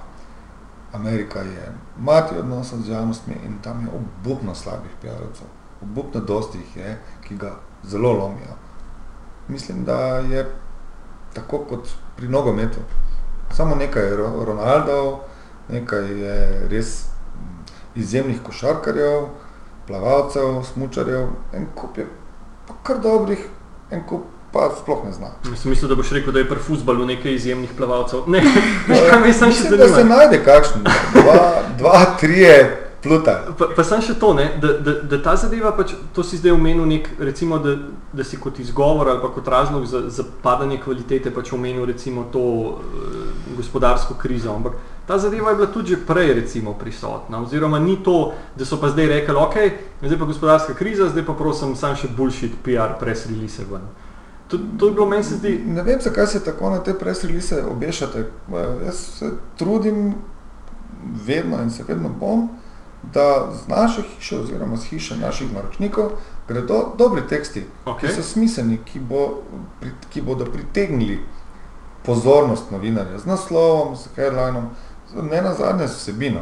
Amerika 0.93 1.41
je 1.41 1.73
mati 1.99 2.39
odnosov 2.39 2.81
z 2.81 2.91
javnostmi 2.91 3.35
in 3.47 3.59
tam 3.63 3.87
je 3.87 3.95
obupno 3.95 4.55
slabih 4.55 4.91
PR-ovcev. 5.03 5.47
Obupno 5.83 6.21
dosti 6.21 6.59
jih 6.59 6.77
je, 6.77 6.99
ki 7.29 7.37
ga 7.37 7.55
zelo 7.83 8.13
lomijo. 8.13 8.59
Mislim, 9.49 9.85
da 9.85 10.19
je 10.19 10.51
tako 11.35 11.59
kot 11.59 11.89
pri 12.17 12.29
nogometu. 12.29 12.81
Samo 13.55 13.75
nekaj 13.75 14.03
je 14.03 14.17
Ronaldov, 14.17 15.19
nekaj 15.69 16.11
je 16.23 16.39
res 16.71 16.95
izjemnih 17.95 18.41
košarkarjev, 18.47 19.29
plavalcev, 19.87 20.63
smučarjev, 20.73 21.29
en 21.53 21.69
kup 21.75 21.99
je 21.99 22.07
pa 22.69 22.75
kar 22.85 23.01
dobrih, 23.01 23.41
en 23.91 24.03
kup 24.07 24.27
pa 24.53 24.71
sploh 24.83 25.05
ne 25.05 25.13
zna. 25.13 25.31
Mislim, 25.65 25.89
da 25.89 25.95
boš 25.95 26.11
rekel, 26.13 26.33
da 26.33 26.39
je 26.39 26.49
pri 26.49 26.59
futbalu 26.59 27.07
nekaj 27.07 27.35
izjemnih 27.35 27.71
plavalcev. 27.77 28.25
Ne, 28.27 28.43
ne, 28.89 29.21
mislim, 29.27 29.53
še 29.53 29.77
da 29.77 29.89
se 29.89 30.05
najde 30.05 30.43
kakšen, 30.45 30.85
dva, 31.15 31.41
dva 31.79 32.05
trije. 33.03 33.21
Pa, 33.59 33.69
pa 33.77 33.85
sem 33.85 34.03
še 34.03 34.15
to, 34.21 34.33
ne, 34.35 34.47
da, 34.63 34.73
da, 34.85 34.95
da 35.11 35.19
ta 35.23 35.37
zadeva, 35.37 35.73
pač, 35.77 35.95
to 36.15 36.25
si 36.27 36.41
zdaj 36.41 36.55
omenil, 36.57 36.87
nek, 36.89 37.11
recimo, 37.19 37.59
da, 37.63 37.77
da 38.13 38.25
si 38.25 38.41
kot 38.41 38.59
izgovor 38.59 39.11
ali 39.13 39.33
kot 39.35 39.49
razlog 39.49 39.87
za, 39.87 40.05
za 40.11 40.27
padanje 40.43 40.81
kvalitete 40.85 41.33
pač 41.35 41.53
omenil 41.53 41.87
recimo, 41.89 42.27
to 42.33 42.41
uh, 42.41 42.75
gospodarsko 43.57 44.19
krizo. 44.19 44.55
Ampak 44.55 44.81
ta 45.07 45.19
zadeva 45.19 45.55
je 45.55 45.61
bila 45.61 45.71
tudi 45.73 45.97
prej 45.97 46.35
recimo, 46.41 46.75
prisotna. 46.79 47.43
Oziroma 47.43 47.79
ni 47.79 47.97
to, 48.05 48.35
da 48.57 48.67
so 48.69 48.81
pa 48.81 48.93
zdaj 48.93 49.13
rekli, 49.15 49.39
ok, 49.39 49.57
zdaj 50.03 50.19
pa 50.19 50.33
gospodarska 50.33 50.75
kriza, 50.75 51.09
zdaj 51.13 51.27
pa 51.27 51.39
prosim, 51.39 51.77
sam 51.77 51.97
še 51.97 52.11
bullshit 52.17 52.61
PR 52.65 52.99
press 53.01 53.31
release 53.31 53.65
ven. 53.71 53.87
Uh, 53.87 54.05
To, 54.49 54.59
to 54.79 54.87
je 54.87 54.93
bilo 54.93 55.07
meni 55.07 55.25
se 55.25 55.37
zdi. 55.37 55.63
Ne 55.67 55.83
vem, 55.83 56.01
zakaj 56.01 56.27
se 56.27 56.45
tako 56.45 56.71
na 56.71 56.79
te 56.83 56.95
presrilise 56.99 57.65
obešate. 57.71 58.25
Jaz 58.85 58.95
se 58.97 59.31
trudim 59.57 60.15
vedno 61.27 61.63
in 61.63 61.71
se 61.71 61.85
vedno 61.89 62.09
bom, 62.21 62.49
da 63.03 63.51
z 63.53 63.69
naše 63.69 64.03
hiše 64.03 64.39
oziroma 64.39 64.77
z 64.77 64.85
hiše 64.85 65.17
naših 65.17 65.53
naročnikov 65.55 66.11
gredo 66.49 66.95
dobri 66.99 67.23
teksti, 67.29 67.65
okay. 67.85 68.01
ki 68.01 68.15
so 68.15 68.23
smiselni, 68.23 68.79
ki, 68.85 69.01
bo, 69.01 69.43
ki 70.11 70.23
bodo 70.23 70.45
pritegnili 70.45 71.21
pozornost 72.03 72.71
novinarja 72.71 73.19
z 73.19 73.27
naslovom, 73.27 73.97
z 73.97 74.09
headlinom, 74.17 74.71
ne 75.31 75.43
na 75.43 75.55
zadnje 75.55 75.89
z 75.89 75.97
vsebino. 75.97 76.41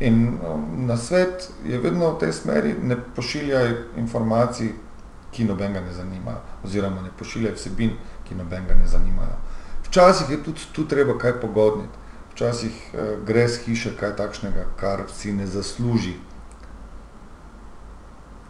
In 0.00 0.38
um, 0.44 0.86
na 0.86 0.96
svet 0.96 1.50
je 1.64 1.78
vedno 1.78 2.10
v 2.12 2.18
tej 2.18 2.32
smeri, 2.32 2.74
ne 2.82 2.96
pošiljaj 3.16 3.74
informacij, 3.96 4.72
ki 5.32 5.44
nobenega 5.44 5.80
ne 5.80 5.92
zanimajo, 5.92 6.40
oziroma 6.64 7.02
ne 7.02 7.10
pošiljajo 7.18 7.56
vsebin, 7.56 7.92
ki 8.28 8.34
nobenega 8.34 8.74
ne 8.74 8.86
zanimajo. 8.86 9.36
Včasih 9.88 10.30
je 10.30 10.42
tudi 10.44 10.60
tu 10.72 10.84
treba 10.88 11.18
kaj 11.18 11.40
pogodniti, 11.40 12.05
včasih 12.36 12.94
eh, 12.94 13.16
gre 13.24 13.48
z 13.48 13.64
hiše 13.64 13.96
kaj 13.96 14.16
takšnega, 14.16 14.66
kar 14.76 15.08
si 15.08 15.32
ne 15.32 15.46
zasluži 15.46 16.18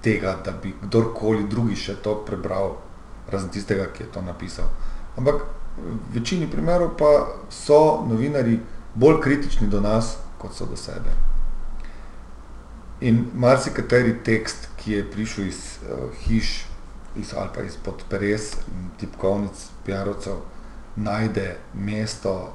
tega, 0.03 0.37
da 0.45 0.51
bi 0.63 0.75
kdorkoli 0.83 1.47
drugi 1.51 1.77
še 1.79 1.95
to 2.03 2.19
prebral, 2.27 2.77
razen 3.31 3.51
tistega, 3.55 3.87
ki 3.95 4.03
je 4.03 4.11
to 4.11 4.23
napisal. 4.23 4.67
Ampak 5.19 5.47
v 5.79 6.19
večini 6.19 6.51
primerov 6.51 6.97
pa 6.99 7.13
so 7.51 8.03
novinari 8.09 8.59
bolj 8.95 9.21
kritični 9.23 9.69
do 9.71 9.81
nas, 9.81 10.17
kot 10.39 10.55
so 10.55 10.67
do 10.67 10.77
sebe. 10.77 11.15
In 13.01 13.27
marsikateri 13.35 14.19
tekst, 14.25 14.69
ki 14.79 14.93
je 14.99 15.07
prišel 15.11 15.49
iz 15.51 15.59
uh, 15.83 16.07
hiš, 16.27 16.67
iz, 17.17 17.35
ali 17.37 17.51
pa 17.55 17.63
izpod 17.67 18.07
peres 18.11 18.55
tipkovnic 19.01 19.67
PR-ovcev 19.87 20.39
najde 20.97 21.57
mesto 21.75 22.55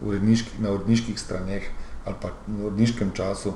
uredniški, 0.00 0.62
na 0.62 0.72
uredniških 0.72 1.20
straneh 1.20 1.62
ali 2.06 2.14
pa 2.22 2.28
v 2.46 2.66
uredniškem 2.66 3.10
času 3.14 3.54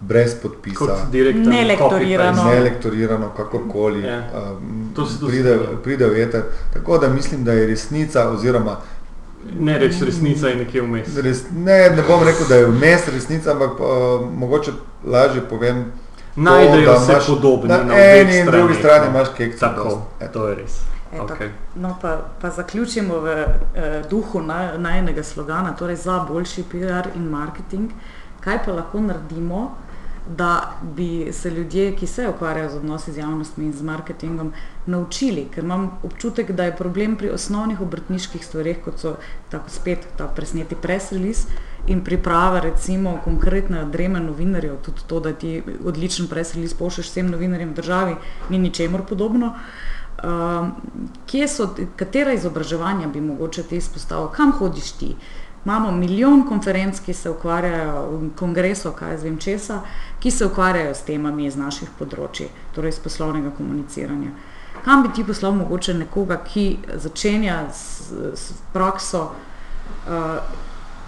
brez 0.00 0.34
podpisa, 0.42 1.08
nelektorirano, 1.46 2.44
nelektorirano 2.44 3.32
kakorkoli, 3.36 4.00
yeah. 4.00 4.32
Ja. 4.32 4.52
um, 4.52 4.94
pride, 5.26 5.58
pride 5.84 6.06
v 6.06 6.14
veter. 6.14 6.42
Tako 6.72 6.98
da 6.98 7.08
mislim, 7.08 7.44
da 7.44 7.52
je 7.52 7.66
resnica 7.66 8.30
oziroma 8.30 8.76
Ne 9.58 9.78
reči 9.78 10.04
resnica 10.04 10.48
je 10.48 10.56
nekje 10.56 10.82
vmes. 10.82 11.16
Res, 11.16 11.42
ne, 11.56 11.78
ne 11.96 12.02
bom 12.08 12.22
rekel, 12.24 12.46
da 12.48 12.56
je 12.56 12.66
vmes 12.66 13.08
resnica, 13.08 13.52
ampak 13.52 13.80
uh, 13.80 13.86
mogoče 14.36 14.72
lažje 15.04 15.40
povem, 15.48 15.84
najdejo 16.36 17.00
se 17.00 17.18
podobni. 17.26 17.68
Na, 17.68 17.82
na 17.84 17.94
eni 17.94 18.38
in 18.38 18.46
drugi 18.46 18.74
strani 18.74 19.06
imaš 19.06 19.28
kekce. 19.36 19.60
Tako, 19.60 20.02
to 20.32 20.48
je 20.48 20.54
res. 20.54 20.80
Okay. 21.18 21.48
No, 21.74 21.96
pa, 22.02 22.18
pa 22.40 22.50
zaključimo 22.50 23.18
v 23.18 23.28
eh, 23.28 24.02
duhu 24.10 24.42
naj, 24.42 24.78
najnega 24.78 25.22
slogana, 25.22 25.74
torej 25.76 25.96
za 25.96 26.24
boljši 26.28 26.64
PR 26.70 27.10
in 27.16 27.26
marketing. 27.28 27.90
Kaj 28.40 28.64
pa 28.64 28.72
lahko 28.72 29.00
naredimo, 29.00 29.74
da 30.28 30.78
bi 30.96 31.32
se 31.32 31.50
ljudje, 31.50 31.96
ki 31.96 32.06
se 32.06 32.28
ukvarjajo 32.28 32.70
z 32.70 32.76
odnosi 32.76 33.12
z 33.12 33.18
javnostmi 33.18 33.64
in 33.64 33.72
z 33.72 33.82
marketingom, 33.82 34.52
naučili, 34.86 35.48
ker 35.54 35.64
imam 35.64 35.90
občutek, 36.02 36.52
da 36.52 36.64
je 36.64 36.76
problem 36.76 37.16
pri 37.16 37.30
osnovnih 37.30 37.80
obrtniških 37.80 38.46
stvarih, 38.46 38.78
kot 38.84 38.98
so 38.98 39.16
tako 39.50 39.70
spet 39.70 40.06
ta 40.16 40.26
presneti 40.26 40.74
press 40.74 41.12
release 41.12 41.48
in 41.86 42.04
priprava 42.04 42.60
recimo 42.60 43.18
konkretne 43.24 43.84
dreme 43.92 44.20
novinarjev, 44.20 44.76
tudi 44.82 45.06
to, 45.06 45.20
da 45.20 45.32
ti 45.32 45.62
odličen 45.84 46.28
press 46.28 46.54
release 46.54 46.76
pošlješ 46.78 47.10
vsem 47.10 47.30
novinarjem 47.30 47.70
v 47.70 47.74
državi, 47.74 48.16
ni 48.50 48.58
ničemor 48.58 49.06
podobno. 49.08 49.54
Uh, 50.20 51.48
so, 51.48 51.74
katera 51.96 52.32
izobraževanja 52.32 53.08
bi 53.08 53.20
mogoče 53.20 53.62
ti 53.62 53.76
izpostavil, 53.76 54.28
kam 54.36 54.52
hodiš 54.52 54.92
ti? 54.92 55.14
Imamo 55.64 55.90
milijon 55.92 56.46
konferenc, 56.48 57.00
ki 57.00 57.14
se 57.14 57.30
ukvarjajo, 57.30 58.20
kongresov, 58.36 58.94
kaj 58.96 59.18
zvem 59.18 59.36
česa, 59.38 59.80
ki 60.20 60.30
se 60.30 60.46
ukvarjajo 60.46 60.94
s 60.94 61.04
temami 61.04 61.46
iz 61.46 61.56
naših 61.56 61.90
področji, 61.98 62.48
torej 62.74 62.96
iz 62.96 63.00
poslovnega 63.04 63.52
komuniciranja. 63.58 64.32
Kam 64.84 65.02
bi 65.02 65.12
ti 65.12 65.24
poslal 65.24 65.52
mogoče 65.58 65.94
nekoga, 65.94 66.40
ki 66.44 66.78
začenja 66.96 67.58
s, 67.68 68.08
s 68.34 68.56
prakso 68.72 69.26
uh, 70.08 70.40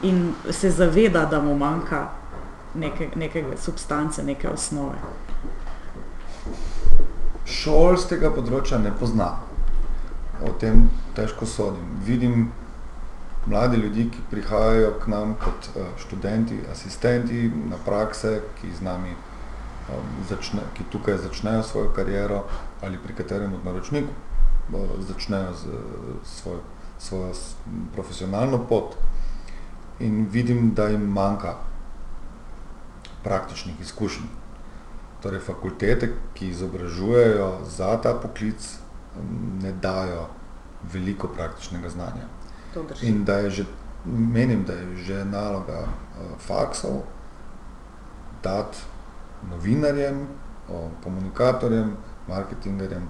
in 0.02 0.34
se 0.50 0.70
zaveda, 0.70 1.24
da 1.24 1.40
mu 1.40 1.56
manjka 1.56 2.10
neke, 2.74 3.08
neke 3.16 3.44
substance, 3.56 4.22
neke 4.22 4.48
osnove? 4.48 5.00
Šol 7.48 7.96
z 7.96 8.12
tega 8.12 8.30
področja 8.34 8.78
ne 8.82 8.92
pozna. 9.00 9.32
O 10.44 10.52
tem 10.60 10.90
težko 11.16 11.46
sodim. 11.46 11.88
Vidim 12.04 12.50
mlade 13.46 13.76
ljudi, 13.76 14.10
ki 14.10 14.18
prihajajo 14.30 14.92
k 15.02 15.06
nam 15.06 15.34
kot 15.34 15.70
uh, 15.74 15.86
študenti, 15.98 16.60
asistenti 16.72 17.50
na 17.70 17.76
prakse, 17.84 18.40
ki 18.60 18.70
z 18.78 18.84
nami 18.86 19.14
um, 19.14 20.12
začne, 20.28 20.62
ki 20.74 20.84
tukaj 20.92 21.18
začnejo 21.18 21.62
svojo 21.62 21.90
kariero 21.96 22.44
ali 22.82 22.98
pri 22.98 23.14
katerem 23.14 23.54
od 23.54 23.64
naročnikov 23.64 24.14
uh, 24.72 24.94
začnejo 24.98 25.54
z, 25.54 25.80
svoj, 26.24 26.60
svojo 26.98 27.32
profesionalno 27.94 28.62
pot 28.68 28.96
in 30.00 30.26
vidim, 30.30 30.74
da 30.74 30.88
jim 30.88 31.02
manjka 31.02 31.56
praktičnih 33.22 33.80
izkušenj. 33.80 34.26
Torej, 35.22 35.40
fakultete, 35.40 36.08
ki 36.34 36.48
izobražujejo 36.48 37.60
za 37.70 37.96
ta 38.02 38.14
poklic, 38.22 38.78
ne 39.62 39.72
dajo 39.72 40.26
veliko 40.92 41.28
praktičnega 41.28 41.88
znanja. 41.88 42.26
In 43.02 43.24
da 43.24 43.34
je 43.44 43.50
že, 43.50 43.64
menim, 44.06 44.64
da 44.64 44.72
je 44.72 44.96
že 44.96 45.24
naloga 45.24 45.84
uh, 45.84 46.38
faksov 46.38 47.02
dati 48.42 48.78
novinarjem, 49.50 50.22
uh, 50.68 50.90
komunikatorjem, 51.04 51.96
marketingerjem 52.28 53.08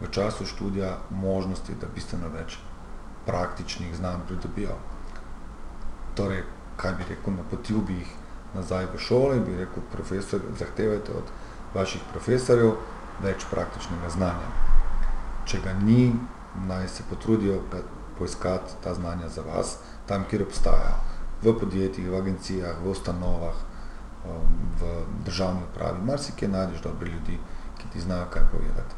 v 0.00 0.10
času 0.10 0.46
študija 0.46 0.98
možnosti, 1.10 1.74
da 1.80 1.86
bistveno 1.94 2.28
več 2.28 2.58
praktičnih 3.26 3.96
znanj 3.96 4.26
pridobijo. 4.28 4.76
Torej, 6.14 6.42
kaj 6.76 6.94
bi 6.98 7.04
rekel, 7.08 7.34
napotil 7.36 7.80
bi 7.80 8.00
jih 8.02 8.10
nazaj 8.54 8.86
v 8.92 8.98
šole, 8.98 9.40
bi 9.40 9.56
rekel, 9.56 9.82
profesor, 9.92 10.40
zahtevajte 10.58 11.12
od 11.12 11.30
vaših 11.74 12.02
profesorjev 12.12 12.76
več 13.22 13.46
praktičnega 13.50 14.10
znanja. 14.10 14.50
Če 15.46 15.60
ga 15.64 15.72
ni, 15.82 16.12
naj 16.68 16.88
se 16.88 17.06
potrudijo, 17.10 17.60
poiskati 18.18 18.72
ta 18.84 18.94
znanja 18.94 19.28
za 19.28 19.42
vas, 19.42 19.76
tam, 20.06 20.24
kjer 20.30 20.42
obstajajo, 20.42 20.96
v 21.42 21.58
podjetjih, 21.60 22.10
v 22.10 22.16
agencijah, 22.16 22.76
v 22.82 22.90
ustanovah, 22.90 23.54
um, 24.24 24.58
v 24.80 24.92
državni 25.24 25.60
upravi. 25.70 26.04
Mar 26.04 26.20
si 26.20 26.32
kje 26.36 26.48
najdeš 26.48 26.82
dobre 26.82 27.10
ljudi, 27.10 27.38
ki 27.78 27.88
ti 27.92 28.00
znajo 28.00 28.26
kaj 28.30 28.42
povedati. 28.52 28.94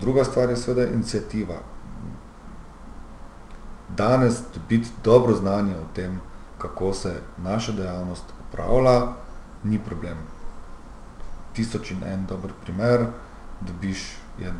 Druga 0.00 0.24
stvar 0.24 0.50
je 0.50 0.56
seveda 0.56 0.90
inicijativa. 0.90 1.54
Danes 3.96 4.40
dobiti 4.54 4.88
dobro 5.04 5.34
znanje 5.34 5.76
o 5.76 5.86
tem, 5.94 6.20
kako 6.58 6.92
se 6.92 7.20
naša 7.38 7.72
dejavnost 7.72 8.24
upravlja, 8.48 9.00
ni 9.64 9.78
problem. 9.78 10.18
Tisoč 11.52 11.90
in 11.90 12.02
en 12.04 12.26
dober 12.26 12.52
primer 12.64 13.06
dobiš 13.60 14.16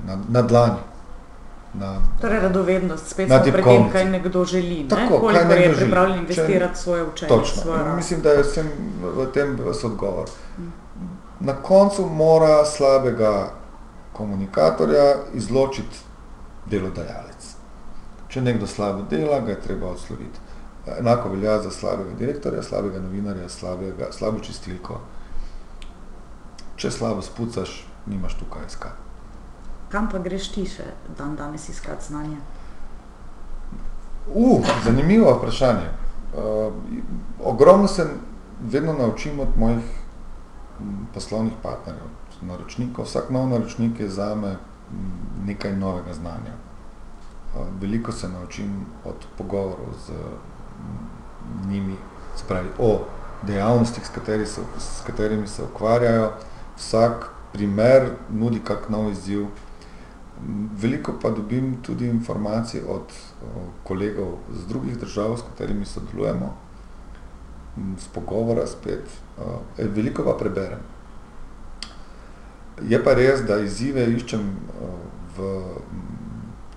na, 0.07 0.19
na 0.29 0.43
dlani. 0.43 0.94
Na, 1.79 1.99
torej, 2.21 2.41
radovednost, 2.41 3.09
spet 3.11 3.29
na 3.29 3.41
pri 3.43 3.63
tem, 3.63 3.89
kaj 3.93 4.05
nekdo 4.05 4.45
želi, 4.45 4.87
Tako, 4.89 5.03
ne? 5.03 5.09
koliko 5.09 5.33
nekdo 5.33 5.55
je 5.55 5.77
pripravljen 5.77 6.19
investirati 6.19 6.79
svoje 6.79 7.03
učenje. 7.05 7.29
Točno. 7.29 7.63
Svoje 7.63 7.95
Mislim, 7.97 8.21
da 8.23 8.31
je 8.31 8.43
vsem 8.43 8.71
v 9.03 9.27
tem 9.35 9.59
odgovor. 9.85 10.31
Na 11.41 11.57
koncu 11.63 12.07
mora 12.07 12.65
slabega 12.65 13.51
komunikatorja 14.13 15.15
izločiti 15.35 15.99
delodajalec. 16.71 17.55
Če 18.29 18.43
nekdo 18.43 18.67
slabo 18.67 19.03
dela, 19.11 19.41
ga 19.41 19.51
je 19.51 19.61
treba 19.61 19.91
odsloviti. 19.91 20.39
Enako 20.99 21.29
velja 21.29 21.59
za 21.63 21.71
slabega 21.71 22.15
direktorja, 22.19 22.63
slabega 22.63 23.01
novinarja, 23.01 23.49
slabega, 23.49 24.13
slabo 24.13 24.39
čistilko. 24.39 25.01
Če 26.77 26.91
slabo 26.91 27.23
spucaš, 27.23 27.83
nimaš 28.07 28.39
tukaj 28.39 28.67
iskati. 28.69 29.04
Kam 29.95 30.09
pa 30.11 30.19
greš 30.19 30.49
ti 30.51 30.65
še 30.67 30.85
dan 31.19 31.37
danes 31.39 31.69
iskati 31.71 32.09
znanje? 32.09 32.37
Uh, 34.35 34.65
zanimivo 34.85 35.31
vprašanje. 35.37 35.87
Uh, 36.35 36.73
ogromno 37.45 37.87
se 37.89 38.07
vedno 38.61 38.93
naučim 38.99 39.39
od 39.41 39.53
mojih 39.57 39.85
poslovnih 41.15 41.53
partnerjev, 41.63 42.09
naročnikov. 42.43 43.07
Vsak 43.07 43.31
nov 43.31 43.47
naročnik 43.53 44.01
je 44.01 44.09
zame 44.11 44.57
nekaj 45.47 45.77
novega 45.77 46.15
znanja. 46.19 46.57
Uh, 47.55 47.69
veliko 47.81 48.13
se 48.13 48.29
naučim 48.29 48.73
od 49.05 49.27
pogovorov 49.39 49.95
z 50.07 50.19
njimi, 51.69 51.95
spravi, 52.37 52.75
o 52.79 53.05
dejavnostih, 53.47 54.07
s, 54.07 54.11
kateri 54.11 54.47
so, 54.47 54.67
s 54.79 55.07
katerimi 55.07 55.47
se 55.47 55.63
ukvarjajo. 55.63 56.33
Vsak 56.77 57.31
primer 57.53 58.11
nudi 58.31 58.59
kak 58.59 58.91
nov 58.91 59.13
izziv. 59.15 59.47
Veliko 60.81 61.15
pa 61.23 61.31
dobim 61.31 61.77
tudi 61.83 62.07
informacij 62.07 62.83
od 62.89 63.13
kolegov 63.85 64.39
z 64.53 64.67
drugih 64.69 64.99
držav, 64.99 65.37
s 65.39 65.43
katerimi 65.43 65.85
sodelujemo, 65.85 66.55
z 67.99 68.09
pogovora 68.15 68.67
spet. 68.67 69.09
E, 69.79 69.89
veliko 69.89 70.25
pa 70.25 70.37
preberem. 70.39 70.83
Je 72.83 72.99
pa 73.05 73.15
res, 73.15 73.41
da 73.47 73.61
izzive 73.63 74.05
iščem 74.17 74.51
v 75.37 75.51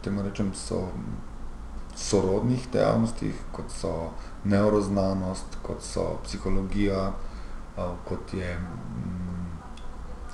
temu 0.06 0.24
rečem 0.24 0.54
so 0.56 0.88
sorodnih 1.98 2.68
dejavnostih, 2.74 3.36
kot 3.52 3.74
so 3.74 4.12
neuroznanost, 4.46 5.58
kot 5.66 5.82
so 5.82 6.20
psihologija, 6.24 7.12
kot 8.06 8.34
je 8.34 8.54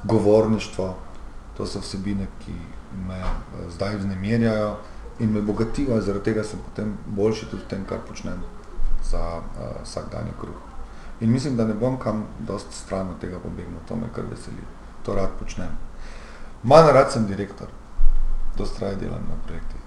govorništvo. 0.03 0.95
To 1.57 1.65
so 1.65 1.79
vsebine, 1.79 2.27
ki 2.45 2.53
me 3.07 3.19
eh, 3.19 3.69
zdaj 3.69 3.97
vznemirjajo 3.97 4.75
in 5.19 5.31
me 5.31 5.41
bogatijo, 5.41 6.01
zaradi 6.01 6.25
tega 6.25 6.43
sem 6.43 6.59
potem 6.59 6.97
boljši 7.05 7.49
tudi 7.51 7.63
v 7.63 7.69
tem, 7.69 7.85
kar 7.85 7.99
počnem 8.07 8.41
za 9.03 9.21
uh, 9.37 9.83
vsakdanji 9.83 10.31
kruh. 10.39 10.61
In 11.21 11.31
mislim, 11.31 11.57
da 11.57 11.67
ne 11.67 11.73
bom 11.73 11.99
kam 11.99 12.25
dost 12.39 12.73
stran 12.73 13.09
od 13.09 13.19
tega 13.21 13.39
pobegnil, 13.39 13.79
to 13.87 13.95
me 13.95 14.09
kar 14.15 14.25
veseli, 14.29 14.65
to 15.05 15.15
rad 15.15 15.29
počnem. 15.39 15.77
Manj 16.63 16.91
rad 16.93 17.11
sem 17.11 17.27
direktor, 17.27 17.67
dost 18.57 18.79
raje 18.79 18.95
delam 18.95 19.21
na 19.29 19.37
projektih. 19.47 19.83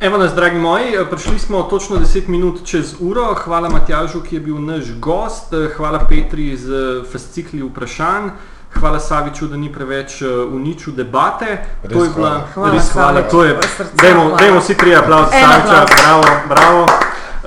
Evo 0.00 0.18
nas, 0.18 0.34
dragi 0.34 0.58
moji, 0.58 0.92
prišli 1.10 1.38
smo 1.38 1.62
točno 1.62 1.96
10 1.96 2.28
minut 2.28 2.60
čez 2.64 2.94
uro. 3.00 3.34
Hvala 3.34 3.68
Matjažu, 3.68 4.20
ki 4.22 4.36
je 4.36 4.40
bil 4.40 4.60
naš 4.62 4.92
gost. 5.00 5.54
Hvala 5.76 5.98
Petri 6.08 6.56
z 6.56 7.02
fascikli 7.12 7.62
vprašanj. 7.62 8.30
Hvala 8.74 9.00
Saviču, 9.00 9.46
da 9.46 9.56
ni 9.56 9.72
preveč 9.72 10.22
uh, 10.22 10.52
uničil 10.52 10.92
debate. 10.92 11.46
Res 11.82 11.92
to 11.92 12.04
je 12.04 12.10
bila 12.16 12.46
hvala. 12.54 12.72
res 12.72 12.90
hvala. 12.92 13.22
To 13.22 13.44
je, 13.44 13.56
dajmo, 14.02 14.36
dajmo 14.38 14.60
vsi 14.60 14.74
tri 14.74 14.94
aplauze 14.94 15.30
Saviča. 15.30 15.86
Bravo, 15.96 16.22
bravo. 16.48 16.86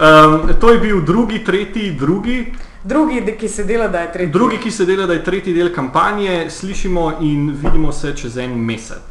Um, 0.02 0.50
to 0.60 0.72
je 0.72 0.80
bil 0.80 1.02
drugi, 1.02 1.44
tretji, 1.46 1.92
drugi. 1.92 2.54
Drugi, 2.84 3.38
ki 3.40 3.48
se 3.48 3.64
dela, 3.64 3.88
da 3.88 4.00
je 4.00 4.12
tretji. 4.12 4.32
Drugi, 4.32 4.58
ki 4.58 4.72
se 4.72 4.86
dela, 4.86 5.06
da 5.06 5.14
je 5.14 5.24
tretji 5.24 5.54
del 5.54 5.74
kampanje. 5.76 6.50
Slišimo 6.50 7.12
in 7.22 7.52
vidimo 7.64 7.92
se 7.92 8.16
čez 8.18 8.38
en 8.38 8.58
mesec. 8.58 9.11